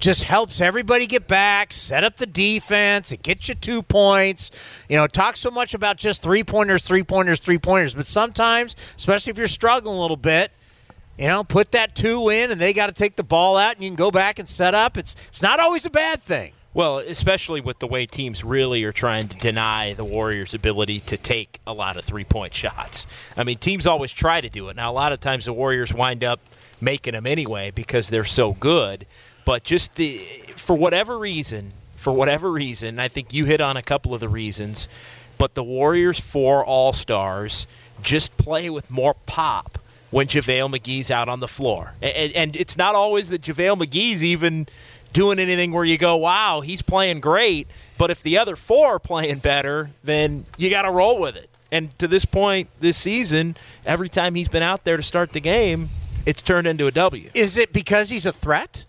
[0.00, 4.50] just helps everybody get back, set up the defense, it gets you two points.
[4.88, 8.74] You know, talk so much about just three pointers, three pointers, three pointers, but sometimes,
[8.96, 10.52] especially if you're struggling a little bit,
[11.18, 13.82] you know, put that two in and they got to take the ball out and
[13.82, 14.96] you can go back and set up.
[14.96, 16.52] It's it's not always a bad thing.
[16.72, 21.16] Well, especially with the way teams really are trying to deny the Warriors' ability to
[21.16, 23.08] take a lot of three point shots.
[23.36, 24.76] I mean, teams always try to do it.
[24.76, 26.38] Now, a lot of times the Warriors wind up
[26.80, 29.04] making them anyway because they're so good.
[29.44, 30.18] But just the
[30.54, 34.28] for whatever reason, for whatever reason, I think you hit on a couple of the
[34.28, 34.86] reasons.
[35.38, 37.66] But the Warriors four All Stars
[38.00, 39.78] just play with more pop
[40.10, 41.94] when JaVale McGee's out on the floor.
[42.02, 44.66] And, and it's not always that JaVale McGee's even
[45.12, 47.68] doing anything where you go, wow, he's playing great.
[47.98, 51.50] But if the other four are playing better, then you got to roll with it.
[51.72, 55.40] And to this point this season, every time he's been out there to start the
[55.40, 55.88] game,
[56.26, 57.30] it's turned into a W.
[57.34, 58.84] Is it because he's a threat?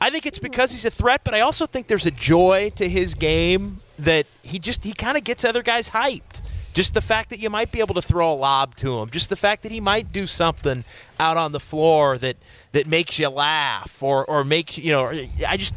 [0.00, 2.88] I think it's because he's a threat, but I also think there's a joy to
[2.88, 6.42] his game that he just he kind of gets other guys hyped.
[6.74, 9.30] Just the fact that you might be able to throw a lob to him, just
[9.30, 10.84] the fact that he might do something
[11.18, 12.36] out on the floor that
[12.72, 15.06] that makes you laugh or or makes you know.
[15.48, 15.74] I just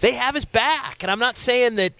[0.00, 1.92] they have his back, and I'm not saying that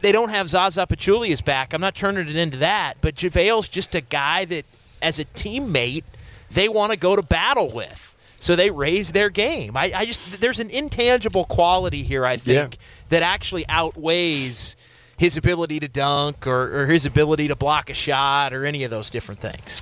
[0.00, 1.74] they don't have Zaza Pachulia's back.
[1.74, 4.64] I'm not turning it into that, but JaVale's just a guy that,
[5.02, 6.04] as a teammate,
[6.50, 8.08] they want to go to battle with.
[8.38, 9.76] So they raise their game.
[9.76, 12.24] I, I just there's an intangible quality here.
[12.24, 12.80] I think Yeah.
[13.10, 14.76] that actually outweighs
[15.16, 18.90] his ability to dunk or, or his ability to block a shot or any of
[18.90, 19.80] those different things.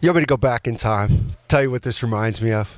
[0.00, 1.32] You want me to go back in time?
[1.48, 2.76] Tell you what this reminds me of?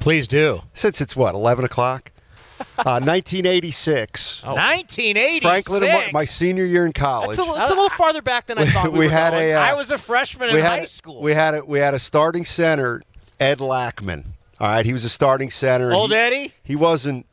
[0.00, 0.62] Please do.
[0.74, 2.10] Since it's what, 11 o'clock?
[2.78, 4.44] Uh, 1986.
[4.44, 5.42] 1986.
[5.42, 7.36] Franklin, and my, my senior year in college.
[7.36, 9.50] It's a, it's a little farther back than I thought we, we were had going.
[9.50, 9.54] a.
[9.54, 11.20] Uh, I was a freshman in we high had a- school.
[11.20, 13.02] We had a, we had a starting center,
[13.40, 14.34] Ed Lackman.
[14.60, 15.92] All right, he was a starting center.
[15.92, 16.52] Old he, Eddie?
[16.62, 17.26] He wasn't.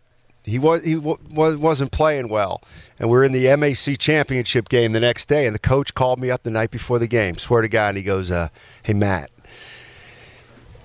[0.50, 2.62] He was he w- wasn't playing well,
[3.00, 5.46] and we are in the MAC championship game the next day.
[5.46, 7.38] And the coach called me up the night before the game.
[7.38, 8.50] Swear to God, and he goes, uh,
[8.84, 9.30] "Hey Matt,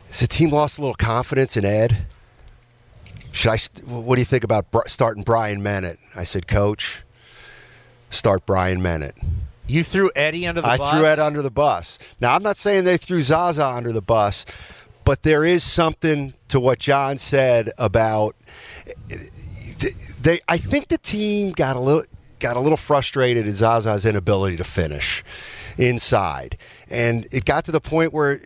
[0.08, 2.06] has the team lost a little confidence in Ed?
[3.32, 3.56] Should I?
[3.56, 7.02] St- what do you think about br- starting Brian Mennett?" I said, "Coach,
[8.10, 9.16] start Brian Mennett."
[9.66, 10.88] You threw Eddie under the I bus.
[10.88, 11.98] I threw Ed under the bus.
[12.20, 14.44] Now I'm not saying they threw Zaza under the bus,
[15.04, 18.36] but there is something to what John said about
[20.20, 20.40] they.
[20.48, 22.04] I think the team got a little
[22.40, 25.24] got a little frustrated at Zaza's inability to finish
[25.78, 26.58] inside,
[26.90, 28.38] and it got to the point where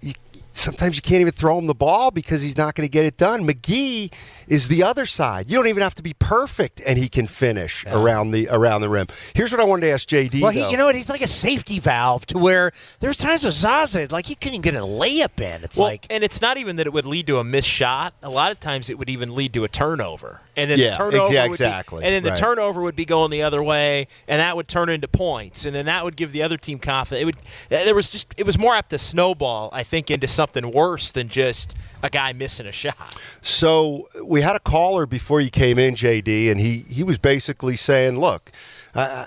[0.00, 0.12] you,
[0.52, 3.16] sometimes you can't even throw him the ball because he's not going to get it
[3.16, 3.46] done.
[3.46, 4.12] McGee
[4.48, 5.50] is the other side.
[5.50, 8.00] You don't even have to be perfect, and he can finish yeah.
[8.00, 9.06] around the around the rim.
[9.34, 10.40] Here's what I wanted to ask JD.
[10.40, 10.94] Well, he, you know what?
[10.94, 14.74] He's like a safety valve to where there's times with Zaza, like he couldn't get
[14.74, 15.62] a layup in.
[15.62, 18.14] It's well, like, and it's not even that it would lead to a missed shot.
[18.22, 20.96] A lot of times, it would even lead to a turnover, and then yeah, the
[20.96, 22.38] turnover yeah, exactly, be, and then the right.
[22.38, 25.86] turnover would be going the other way, and that would turn into points, and then
[25.86, 27.22] that would give the other team confidence.
[27.22, 27.36] It would.
[27.68, 31.28] There was just it was more apt to snowball, I think, into something worse than
[31.28, 32.96] just a guy missing a shot.
[33.42, 37.76] So we had a caller before you came in, JD, and he, he was basically
[37.76, 38.52] saying, "Look,
[38.94, 39.26] I,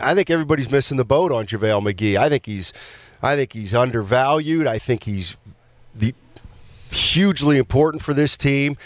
[0.00, 2.16] I think everybody's missing the boat on JaVale McGee.
[2.16, 2.72] I think he's
[3.22, 4.66] I think he's undervalued.
[4.66, 5.36] I think he's
[5.94, 6.14] the
[6.90, 8.76] hugely important for this team."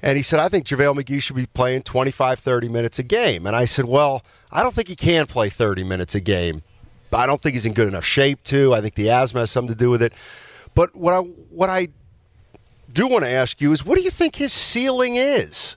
[0.00, 3.46] And he said, I think JaVale McGee should be playing 25, 30 minutes a game.
[3.46, 6.62] And I said, Well, I don't think he can play 30 minutes a game.
[7.12, 8.74] I don't think he's in good enough shape to.
[8.74, 10.12] I think the asthma has something to do with it.
[10.74, 11.88] But what I what I
[12.92, 15.76] do want to ask you is what do you think his ceiling is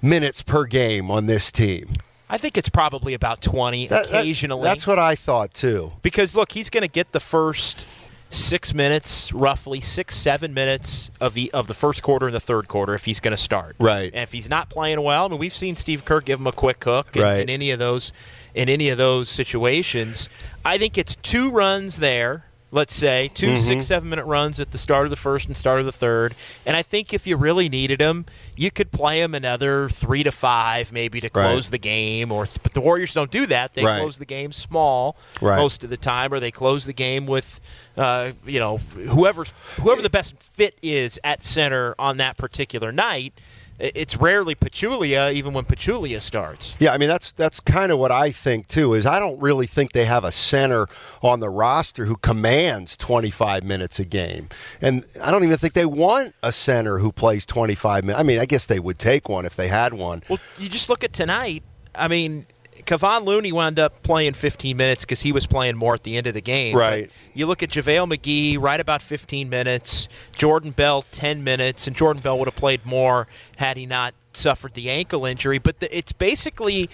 [0.00, 1.88] minutes per game on this team?
[2.28, 4.62] I think it's probably about 20 That- that- occasionally.
[4.64, 5.92] that's what I thought too.
[6.02, 7.84] because look, he's going to get the first
[8.30, 12.66] six minutes, roughly six, seven minutes of the of the first quarter and the third
[12.68, 13.76] quarter if he's going to start.
[13.78, 14.10] Right.
[14.14, 16.52] And if he's not playing well, I mean, we've seen Steve Kerr give him a
[16.52, 17.40] quick hook in, Right.
[17.40, 18.10] in any of those
[18.54, 20.30] in any of those situations.
[20.64, 22.46] I think it's two runs there.
[22.74, 23.56] Let's say 2 Mm-hmm.
[23.58, 26.34] six, seven minute runs at the start of the first and start of the third.
[26.64, 28.24] And I think if you really needed him,
[28.56, 31.50] you could play him another three to five, maybe to Right.
[31.50, 32.32] close the game.
[32.32, 33.74] Or but the Warriors don't do that.
[33.74, 33.98] They Right.
[34.00, 35.58] close the game small Right.
[35.58, 37.60] most of the time, or they close the game with,
[37.98, 39.44] uh, you know, whoever
[39.82, 43.34] whoever the best fit is at center on that particular night.
[43.82, 46.76] It's rarely Pachulia, even when Pachulia starts.
[46.78, 48.94] Yeah, I mean that's that's kind of what I think too.
[48.94, 50.86] Is I don't really think they have a center
[51.20, 54.48] on the roster who commands 25 minutes a game,
[54.80, 58.20] and I don't even think they want a center who plays 25 minutes.
[58.20, 60.22] I mean, I guess they would take one if they had one.
[60.28, 61.64] Well, you just look at tonight.
[61.92, 62.46] I mean,
[62.86, 66.26] Kevon Looney wound up playing 15 minutes because he was playing more at the end
[66.26, 66.76] of the game.
[66.76, 67.08] Right.
[67.08, 70.08] But you look at JaVale McGee, right about 15 minutes.
[70.36, 71.86] Jordan Bell, 10 minutes.
[71.86, 75.58] And Jordan Bell would have played more had he not suffered the ankle injury.
[75.58, 76.88] But the, it's basically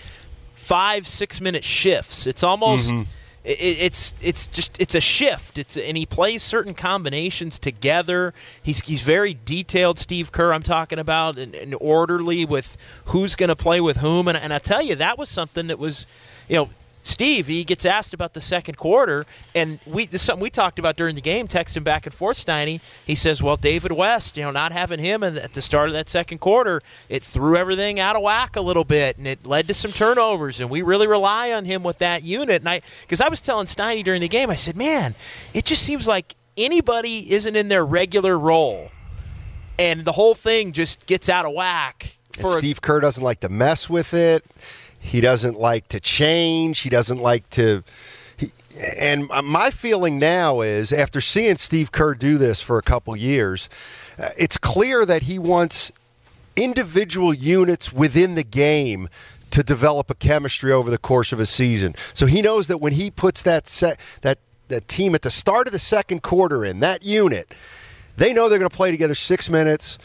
[0.53, 2.27] five, six minute shifts.
[2.27, 2.90] It's almost.
[2.90, 3.03] Mm-hmm.
[3.48, 5.58] It- It's it's just it's a shift.
[5.58, 8.34] It's and he plays certain combinations together.
[8.62, 9.98] He's he's very detailed.
[9.98, 14.28] Steve Kerr, I'm talking about, and, and orderly with who's going to play with whom.
[14.28, 16.06] And, and I tell you, that was something that was,
[16.48, 16.70] you know,
[17.09, 17.47] Steve.
[17.47, 20.97] He gets asked about the second quarter, and we this is something we talked about
[20.97, 21.49] during the game.
[21.49, 22.81] Texting back and forth, Steiny.
[23.07, 26.09] He says, "Well, David West, you know, not having him at the start of that
[26.09, 29.75] second quarter, it threw everything out of whack a little bit, and it led to
[29.75, 30.61] some turnovers.
[30.61, 32.62] And we really rely on him with that unit.
[32.62, 35.14] And I, because I was telling Steiny during the game, I said, man,
[35.55, 38.88] it just seems like anybody isn't in their regular role,
[39.79, 43.23] and the whole thing just gets out of whack." And For a- Steve Kerr doesn't
[43.23, 44.44] like to mess with it.
[44.98, 46.80] He doesn't like to change.
[46.80, 47.82] He doesn't like to.
[48.37, 48.48] He,
[49.00, 53.68] and my feeling now is, after seeing Steve Kerr do this for a couple years,
[54.18, 55.92] uh, it's clear that he wants
[56.56, 59.08] individual units within the game
[59.50, 61.94] to develop a chemistry over the course of a season.
[62.14, 65.66] So he knows that when he puts that set that that team at the start
[65.66, 67.48] of the second quarter in that unit,
[68.16, 69.98] they know they're going to play together six minutes.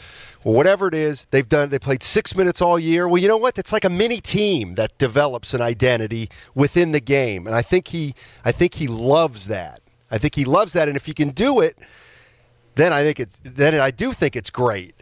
[0.44, 1.70] Whatever it is, they've done.
[1.70, 3.08] They played six minutes all year.
[3.08, 3.56] Well, you know what?
[3.56, 7.88] It's like a mini team that develops an identity within the game, and I think
[7.88, 9.80] he, I think he loves that.
[10.10, 11.76] I think he loves that, and if you can do it,
[12.74, 14.94] then I think it's then I do think it's great.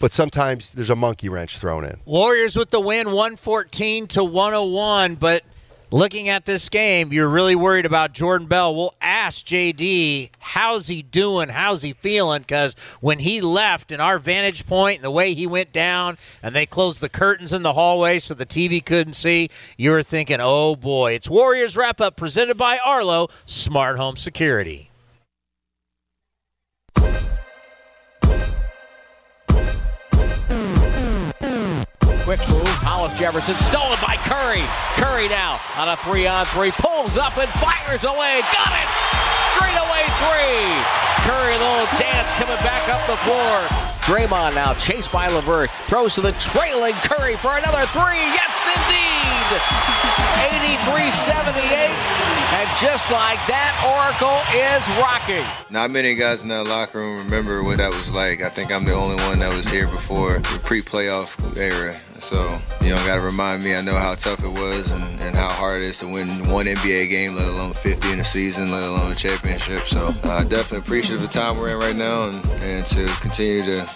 [0.00, 2.00] But sometimes there's a monkey wrench thrown in.
[2.04, 5.42] Warriors with the win 114 to 101, but
[5.90, 8.74] looking at this game, you're really worried about Jordan Bell.
[8.74, 11.48] We'll ask JD, how's he doing?
[11.48, 12.42] How's he feeling?
[12.42, 16.54] Because when he left in our vantage point and the way he went down and
[16.54, 20.38] they closed the curtains in the hallway so the TV couldn't see, you were thinking,
[20.40, 21.12] oh boy.
[21.12, 24.90] It's Warriors wrap up presented by Arlo Smart Home Security.
[32.36, 32.68] Quick move.
[32.84, 34.64] Hollis Jefferson stolen by Curry.
[35.00, 36.70] Curry now on a three on three.
[36.72, 38.44] Pulls up and fires away.
[38.52, 38.88] Got it!
[39.56, 40.68] Straight away three.
[41.24, 43.56] Curry, a little dance coming back up the floor.
[44.04, 45.70] Draymond now chased by Levert.
[45.88, 48.20] Throws to the trailing Curry for another three.
[48.36, 49.48] Yes, indeed.
[50.92, 52.36] 83 78.
[52.52, 55.44] And just like that, Oracle is rocking.
[55.70, 58.42] Not many guys in that locker room remember what that was like.
[58.42, 61.96] I think I'm the only one that was here before the pre-playoff era.
[62.22, 65.36] So, you know, got to remind me, I know how tough it was and, and,
[65.36, 68.70] how hard it is to win one NBA game, let alone 50 in a season,
[68.70, 69.86] let alone a championship.
[69.86, 73.64] So, uh, definitely appreciative of the time we're in right now and, and to continue
[73.64, 73.86] to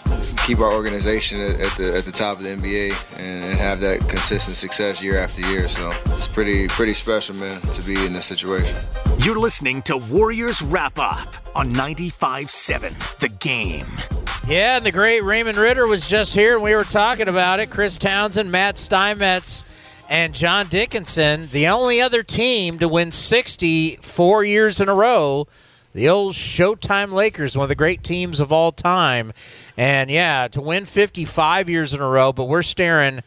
[0.45, 3.81] keep our organization at, at the at the top of the NBA and, and, have
[3.81, 5.69] that consistent success year after year.
[5.69, 8.77] So, it's pretty pretty special, man, to be in this situation.
[9.21, 14.20] You're listening to Warriors Wrap Up on 95.7 The Game.
[14.51, 17.71] Yeah, and the great Raymond Ridder was just here, and we were talking about it.
[17.71, 19.65] Chris Townsend, Matt Steinmetz,
[20.09, 25.47] and John Dickinson, the only other team to win 60 four years in a row.
[25.95, 29.33] The old Showtime Lakers, one of the great teams of all time.
[29.77, 33.21] And yeah, to win 55 years in a row, but we're staring.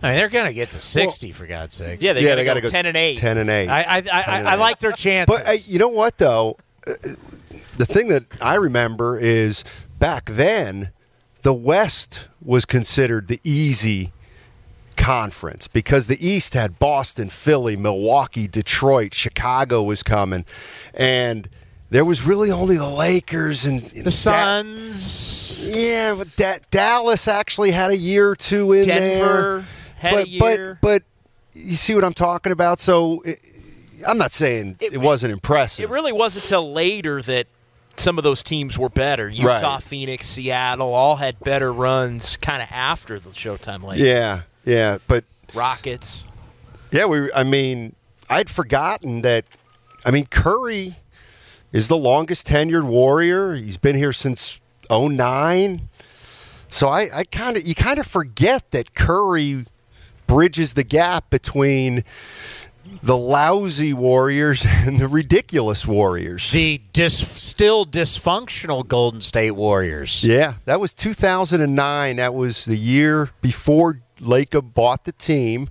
[0.00, 2.00] I mean, they're going to get to 60 well, for God's sake.
[2.00, 3.18] Yeah, they yeah, got to go, go 10 and 8.
[3.18, 3.68] 10 and 8.
[3.68, 5.36] I, I, I, I like their chances.
[5.36, 6.56] But uh, you know what, though?
[6.86, 6.92] Uh,
[7.78, 9.64] the thing that I remember is
[10.02, 10.90] back then,
[11.42, 14.10] the West was considered the easy
[14.96, 20.44] conference because the East had Boston, Philly, Milwaukee, Detroit, Chicago was coming,
[20.94, 21.48] and
[21.90, 25.70] there was really only the Lakers and the Suns.
[25.72, 29.64] Da- yeah, but da- Dallas actually had a year or two in Denver
[30.00, 30.10] there.
[30.10, 30.78] Had but, a year.
[30.82, 31.02] But but
[31.52, 32.80] you see what I'm talking about?
[32.80, 33.38] So it,
[34.08, 35.84] I'm not saying it, it wasn't impressive.
[35.84, 37.46] It really wasn't until later that
[37.96, 39.28] some of those teams were better.
[39.28, 39.82] Utah, right.
[39.82, 44.06] Phoenix, Seattle all had better runs kind of after the Showtime Lakers.
[44.06, 45.24] Yeah, yeah, but
[45.54, 46.26] Rockets.
[46.90, 47.32] Yeah, we.
[47.32, 47.94] I mean,
[48.28, 49.44] I'd forgotten that.
[50.04, 50.96] I mean, Curry
[51.72, 53.54] is the longest tenured Warrior.
[53.54, 55.88] He's been here since 09.
[56.68, 59.66] So I, I kind of you kind of forget that Curry
[60.26, 62.04] bridges the gap between
[63.02, 66.50] the lousy Warriors and the ridiculous Warriors.
[66.50, 70.22] The dis- still dysfunctional Golden State Warriors.
[70.22, 72.16] Yeah, that was 2009.
[72.16, 75.68] That was the year before Lacob bought the team.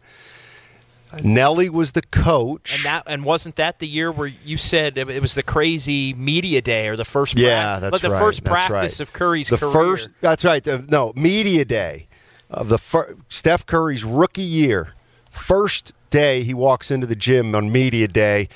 [1.23, 5.21] Nellie was the coach, and that and wasn't that the year where you said it
[5.21, 8.19] was the crazy media day or the first yeah pra- that's the right.
[8.21, 8.99] first practice right.
[9.01, 9.73] of Curry's the career.
[9.73, 12.07] first that's right the, no media day
[12.49, 14.93] of the fir- Steph Curry's rookie year
[15.29, 18.47] first day he walks into the gym on media day.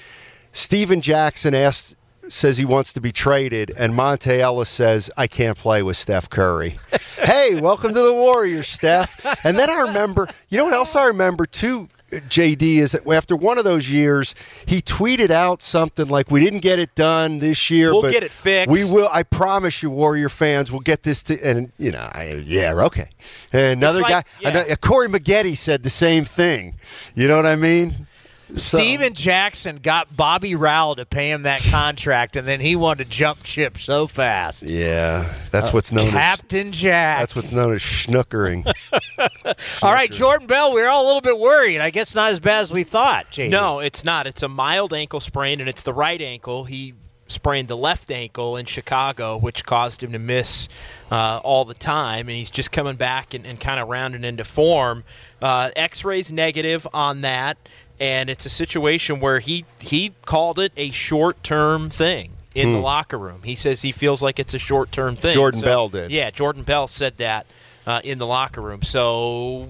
[0.52, 1.96] Stephen Jackson asks,
[2.30, 6.30] says he wants to be traded, and Monta Ellis says, I can't play with Steph
[6.30, 6.78] Curry.
[7.18, 9.26] hey, welcome to the Warriors, Steph.
[9.44, 13.36] And then I remember, you know what else I remember too, JD, is that after
[13.36, 14.36] one of those years,
[14.66, 18.32] he tweeted out something like, "We didn't get it done this year, we'll get it
[18.32, 18.72] fixed.
[18.72, 19.10] We will.
[19.12, 23.10] I promise you, Warrior fans, we'll get this to." And you know, I, yeah, okay.
[23.52, 24.50] Another like, guy, yeah.
[24.50, 26.78] another, uh, Corey Maggette said the same thing.
[27.16, 28.08] You know what I mean?
[28.54, 33.06] So- Stephen Jackson got Bobby Rowell to pay him that contract, and then he wanted
[33.06, 34.70] to jump ship so fast.
[34.70, 37.20] Yeah, that's what's known Captain as Captain Jack.
[37.20, 38.72] That's what's known as schnookering.
[39.82, 41.80] all right, Jordan Bell, we are all a little bit worried.
[41.80, 43.32] I guess not as bad as we thought.
[43.32, 43.50] JD.
[43.50, 44.28] No, it's not.
[44.28, 46.66] It's a mild ankle sprain, and it's the right ankle.
[46.66, 46.94] He
[47.28, 50.68] sprained the left ankle in Chicago, which caused him to miss
[51.12, 54.44] uh, all the time, and he's just coming back and, and kind of rounding into
[54.44, 55.04] form.
[55.42, 57.58] Uh, X-rays negative on that
[58.00, 62.74] and it's a situation where he he called it a short term thing in hmm.
[62.76, 63.42] the locker room.
[63.44, 65.34] He says he feels like it's a short term thing.
[65.34, 66.12] Jordan so, Bell did.
[66.12, 67.46] Yeah, Jordan Bell said that
[67.86, 68.82] uh, in the locker room.
[68.82, 69.70] So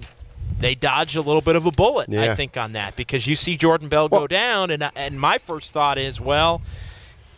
[0.59, 2.32] they dodged a little bit of a bullet, yeah.
[2.32, 5.38] I think, on that because you see Jordan Bell well, go down, and and my
[5.38, 6.61] first thought is, well.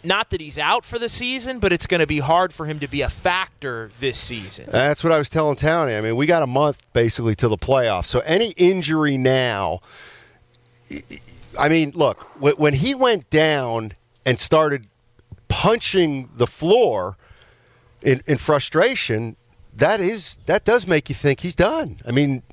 [0.03, 2.79] Not that he's out for the season, but it's going to be hard for him
[2.79, 4.65] to be a factor this season.
[4.69, 5.95] That's what I was telling Tony.
[5.95, 8.05] I mean, we got a month basically to the playoffs.
[8.05, 9.81] So any injury now
[11.59, 13.93] I mean, look, when he went down
[14.25, 14.88] and started
[15.47, 17.17] punching the floor
[18.01, 19.35] in, in frustration,
[19.75, 21.97] that is that does make you think he's done.
[22.05, 22.43] I mean,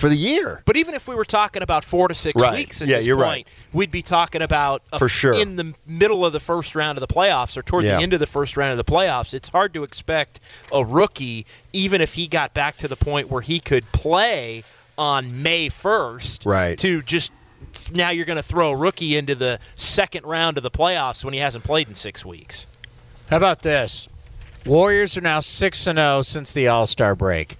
[0.00, 0.62] for the year.
[0.64, 2.54] But even if we were talking about four to six right.
[2.54, 3.48] weeks at yeah, this you're point, right.
[3.72, 7.12] we'd be talking about for sure in the middle of the first round of the
[7.12, 7.96] playoffs or toward yeah.
[7.96, 9.34] the end of the first round of the playoffs.
[9.34, 10.40] It's hard to expect
[10.72, 14.64] a rookie, even if he got back to the point where he could play
[15.00, 16.78] on May 1st, right.
[16.78, 17.32] to just
[17.90, 21.32] now you're going to throw a rookie into the second round of the playoffs when
[21.32, 22.66] he hasn't played in six weeks.
[23.30, 24.08] How about this?
[24.66, 27.56] Warriors are now 6 and 0 since the All Star break.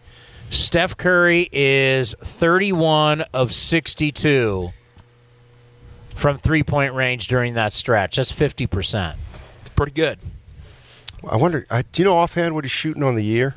[0.50, 4.72] Steph Curry is 31 of 62
[6.14, 8.16] from three point range during that stretch.
[8.16, 9.14] That's 50%.
[9.60, 10.18] It's pretty good.
[11.28, 11.64] I wonder.
[11.70, 13.54] I, do you know offhand what he's shooting on the year?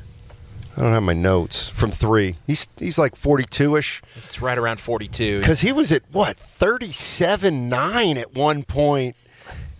[0.76, 2.36] I don't have my notes from three.
[2.46, 4.02] He's he's like forty two ish.
[4.16, 5.38] It's right around 42.
[5.40, 9.16] Because he was at what thirty seven nine at one point,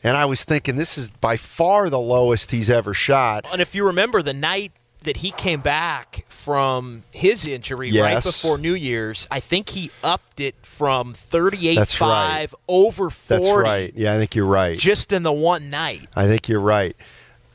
[0.02, 3.46] and I was thinking this is by far the lowest he's ever shot.
[3.52, 4.72] And if you remember the night
[5.04, 10.40] that he came back from his injury right before New Year's, I think he upped
[10.40, 12.48] it from 38 5 right.
[12.68, 13.92] over 40 That's right.
[13.94, 14.78] Yeah, I think you're right.
[14.78, 16.08] just in the one night.
[16.16, 16.96] I think you're right.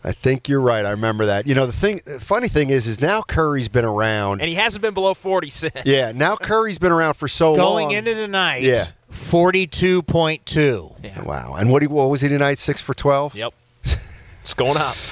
[0.03, 0.85] I think you're right.
[0.85, 1.45] I remember that.
[1.45, 4.39] You know, the thing, the funny thing is, is now Curry's been around.
[4.41, 5.73] And he hasn't been below 40 since.
[5.85, 7.57] Yeah, now Curry's been around for so long.
[7.57, 8.85] Going into tonight, Yeah.
[9.11, 10.95] 42.2.
[11.03, 11.21] Yeah.
[11.23, 11.55] Wow.
[11.55, 12.59] And what, he, what was he tonight?
[12.59, 13.35] Six for 12?
[13.35, 13.53] Yep.
[13.83, 14.95] It's going up.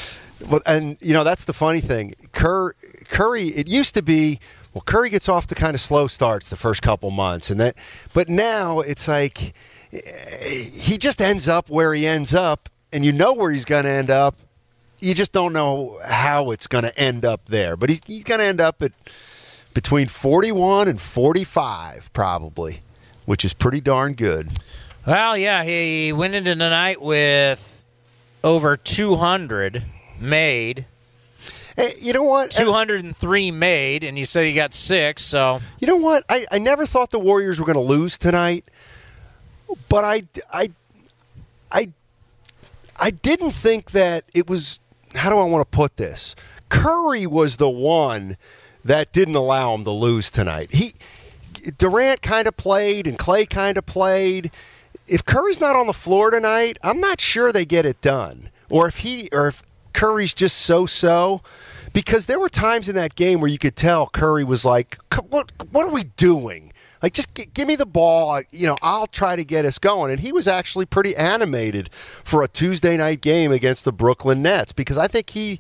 [0.51, 2.13] Well, and you know that's the funny thing.
[2.31, 2.75] Cur-
[3.09, 4.39] Curry, it used to be
[4.71, 7.75] well, Curry gets off to kind of slow starts the first couple months, and that.
[8.13, 9.55] But now it's like
[9.91, 9.97] eh,
[10.79, 13.89] he just ends up where he ends up, and you know where he's going to
[13.89, 14.35] end up.
[14.99, 18.39] You just don't know how it's going to end up there, but he's, he's going
[18.39, 18.91] to end up at
[19.73, 22.81] between forty-one and forty-five, probably,
[23.25, 24.49] which is pretty darn good.
[25.05, 27.85] Well, yeah, he went into the night with
[28.43, 29.83] over 200
[30.19, 30.85] made,
[31.77, 32.49] Hey, you know what?
[32.49, 36.23] 203 made, and you said he got six, so You know what?
[36.27, 38.65] I, I never thought the Warriors were going to lose tonight,
[39.87, 40.69] but I, I,
[41.71, 41.87] I,
[42.99, 44.79] I didn't think that it was.
[45.17, 46.35] How do I want to put this?
[46.69, 48.37] Curry was the one
[48.83, 50.73] that didn't allow him to lose tonight.
[50.73, 50.93] He
[51.77, 54.51] Durant kind of played and Klay kind of played.
[55.07, 58.49] If Curry's not on the floor tonight, I'm not sure they get it done.
[58.69, 59.63] Or if he or if
[59.93, 61.41] Curry's just so-so
[61.93, 64.97] because there were times in that game where you could tell Curry was like,
[65.29, 69.07] "What what are we doing?" Like just g- give me the ball, you know, I'll
[69.07, 70.11] try to get us going.
[70.11, 74.71] And he was actually pretty animated for a Tuesday night game against the Brooklyn Nets
[74.73, 75.59] because I think he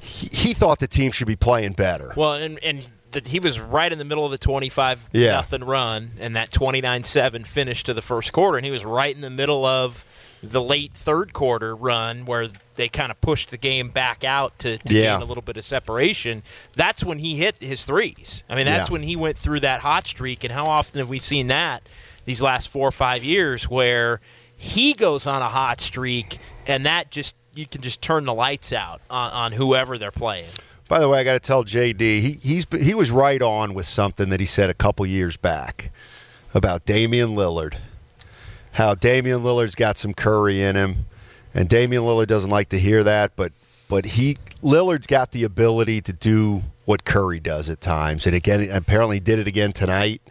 [0.00, 2.12] he, he thought the team should be playing better.
[2.16, 5.32] Well, and and the, he was right in the middle of the 25 Yeah.
[5.32, 9.20] nothing run and that 29-7 finish to the first quarter and he was right in
[9.20, 10.04] the middle of
[10.50, 14.78] the late third quarter run where they kind of pushed the game back out to,
[14.78, 15.14] to Yeah.
[15.14, 16.42] gain a little bit of separation.
[16.74, 18.44] That's when he hit his threes.
[18.48, 18.92] I mean, that's Yeah.
[18.92, 21.82] when he went through that hot streak and how often have we seen that
[22.24, 24.20] these last 4 or 5 years where
[24.56, 28.72] he goes on a hot streak and that just you can just turn the lights
[28.72, 30.48] out on, on whoever they're playing.
[30.88, 33.86] By the way, I got to tell JD he he's he was right on with
[33.86, 35.90] something that he said a couple years back
[36.52, 37.74] about Damian Lillard.
[38.74, 41.06] How Damian Lillard's got some Curry in him,
[41.54, 43.52] and Damian Lillard doesn't like to hear that, but
[43.88, 48.68] but he Lillard's got the ability to do what Curry does at times, and again
[48.72, 50.22] apparently did it again tonight.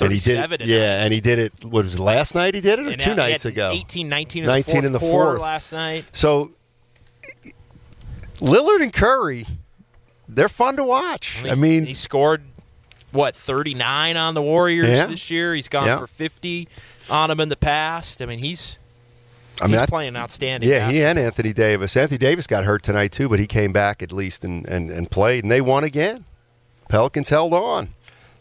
[0.00, 1.64] And he did 37 it, yeah, and he did it.
[1.64, 2.54] What was it, last night?
[2.54, 3.70] He did it, or And two nights ago?
[3.72, 5.40] 18, 19 in 19 the fourth in the fourth.
[5.40, 6.04] last night.
[6.12, 6.50] So
[8.40, 9.46] Lillard and Curry,
[10.28, 11.44] they're fun to watch.
[11.44, 12.42] I mean, he scored
[13.12, 15.06] what 39 on the Warriors Yeah.
[15.06, 15.54] this year.
[15.54, 15.98] He's gone Yeah.
[15.98, 16.68] for 50
[17.10, 18.20] on them in the past.
[18.22, 18.78] I mean, he's
[19.60, 20.68] I mean, he's I- playing outstanding.
[20.68, 21.96] Yeah, he and Anthony Davis.
[21.96, 25.10] Anthony Davis got hurt tonight too, but he came back at least and, and, and
[25.10, 26.24] played, and they won again.
[26.88, 27.90] Pelicans held on.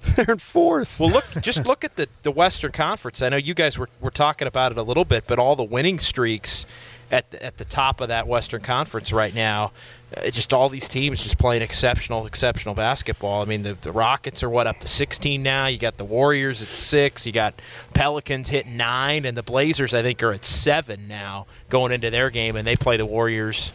[0.15, 0.99] They're in fourth.
[0.99, 3.22] Well, look, just look at the, the Western Conference.
[3.22, 5.63] I know you guys were, were talking about it a little bit, but all the
[5.63, 6.65] winning streaks
[7.11, 9.72] at the, at the top of that Western Conference right now,
[10.16, 13.41] Uh, just all these teams just playing exceptional, exceptional basketball.
[13.41, 15.68] I mean, the, the Rockets are what up to 16 now.
[15.68, 17.26] You got the Warriors at six.
[17.26, 17.62] You got
[17.93, 22.30] Pelicans hitting nine, and the Blazers I think are at seven now going into their
[22.30, 23.72] game, and they play the Warriors.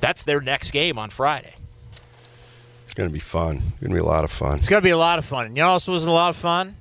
[0.00, 1.54] That's their next game on Friday.
[2.84, 3.56] It's going to be fun.
[3.56, 4.58] It's going to be a lot of fun.
[4.58, 5.46] It's going to be a lot of fun.
[5.46, 6.76] And you know, what else was a lot of fun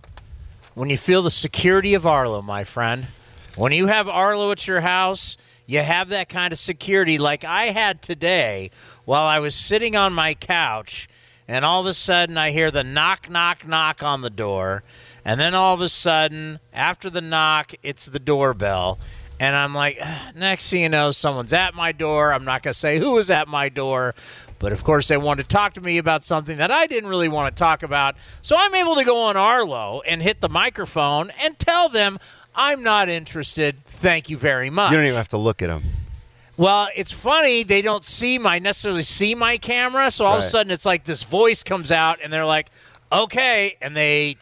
[0.75, 3.07] when you feel the security of Arlo, my friend.
[3.55, 7.65] When you have Arlo at your house, you have that kind of security like I
[7.65, 8.71] had today
[9.03, 11.07] while I was sitting on my couch,
[11.47, 14.83] and all of a sudden I hear the knock, knock, knock on the door,
[15.23, 18.99] and then all of a sudden, after the knock, it's the doorbell.
[19.39, 22.31] And I'm like, "Ah, next thing you know, someone's at my door.
[22.31, 24.15] I'm not going to say who was at my door,
[24.59, 27.27] but of course, they wanted to talk to me about something that I didn't really
[27.27, 28.15] want to talk about.
[28.41, 32.17] So I'm able to go on Arlo and hit the microphone and tell them
[32.55, 33.79] I'm not interested.
[33.85, 34.91] Thank you very much.
[34.91, 35.83] You don't even have to look at them.
[36.57, 40.43] Well, it's funny they don't see my necessarily see my camera, so all of a
[40.43, 42.69] sudden it's like this voice comes out and they're like,
[43.11, 44.37] "Okay," and they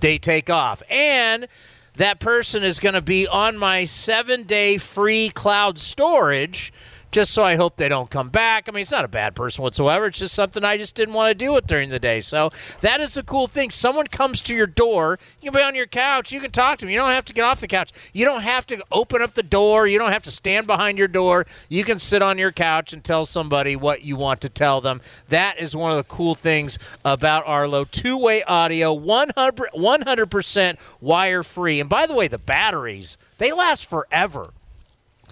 [0.00, 0.82] they take off.
[0.88, 1.48] And
[1.96, 6.72] that person is going to be on my 7-day free cloud storage
[7.10, 8.68] just so I hope they don't come back.
[8.68, 10.06] I mean, it's not a bad person whatsoever.
[10.06, 12.20] It's just something I just didn't want to do it during the day.
[12.20, 12.50] So
[12.80, 13.70] that is the cool thing.
[13.70, 16.84] Someone comes to your door, you can be on your couch, you can talk to
[16.84, 16.92] them.
[16.92, 17.90] You don't have to get off the couch.
[18.12, 19.86] You don't have to open up the door.
[19.86, 21.46] You don't have to stand behind your door.
[21.68, 25.00] You can sit on your couch and tell somebody what you want to tell them.
[25.28, 27.84] That is one of the cool things about Arlo.
[27.84, 31.80] Two way audio, 100, 100% wire free.
[31.80, 34.50] And by the way, the batteries, they last forever.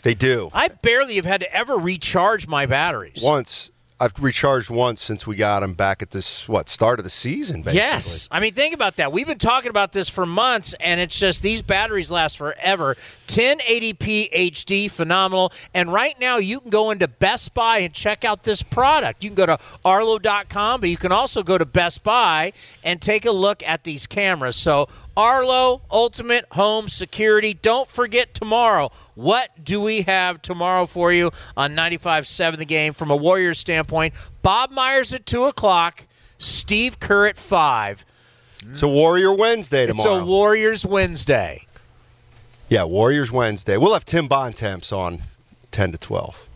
[0.02, 0.50] They do.
[0.52, 3.22] I barely have had to ever recharge my batteries.
[3.22, 3.70] Once
[4.00, 7.62] I've recharged once since we got them back at this what start of the season.
[7.62, 7.78] Basically.
[7.78, 9.10] Yes, I mean think about that.
[9.10, 12.96] We've been talking about this for months, and it's just these batteries last forever.
[13.26, 15.52] 1080p HD, phenomenal.
[15.74, 19.24] And right now, you can go into Best Buy and check out this product.
[19.24, 22.52] You can go to Arlo.com, but you can also go to Best Buy
[22.84, 24.54] and take a look at these cameras.
[24.54, 24.88] So
[25.18, 27.52] Arlo Ultimate Home Security.
[27.52, 28.92] Don't forget tomorrow.
[29.16, 34.14] What do we have tomorrow for you on 95.7 The Game from a Warriors standpoint?
[34.42, 36.06] Bob Myers at 2 o'clock,
[36.38, 38.04] Steve Kerr at 5.
[38.68, 40.18] It's a Warrior Wednesday tomorrow.
[40.18, 41.66] It's a Warriors Wednesday.
[42.68, 43.76] Yeah, Warriors Wednesday.
[43.76, 45.22] We'll have Tim Bontemps on
[45.72, 46.47] 10 to 12.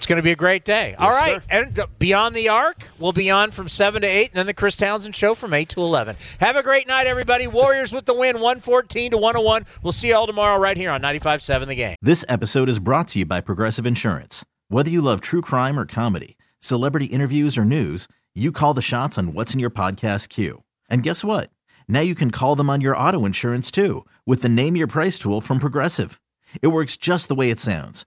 [0.00, 0.92] It's going to be a great day.
[0.92, 1.34] Yes, All right.
[1.34, 1.42] sir.
[1.50, 4.54] And uh, Beyond the Arc will be on from 7 to 8, and then the
[4.54, 6.16] Chris Townsend Show from 8 to 11.
[6.38, 7.46] Have a great night, everybody.
[7.46, 9.66] Warriors with the win, 114 to 101.
[9.82, 11.96] We'll see you all tomorrow right here on 95.7 The Game.
[12.00, 14.42] This episode is brought to you by Progressive Insurance.
[14.68, 19.18] Whether you love true crime or comedy, celebrity interviews or news, you call the shots
[19.18, 20.62] on what's in your podcast queue.
[20.88, 21.50] And guess what?
[21.86, 25.18] Now you can call them on your auto insurance too with the Name Your Price
[25.18, 26.18] tool from Progressive.
[26.62, 28.06] It works just the way it sounds.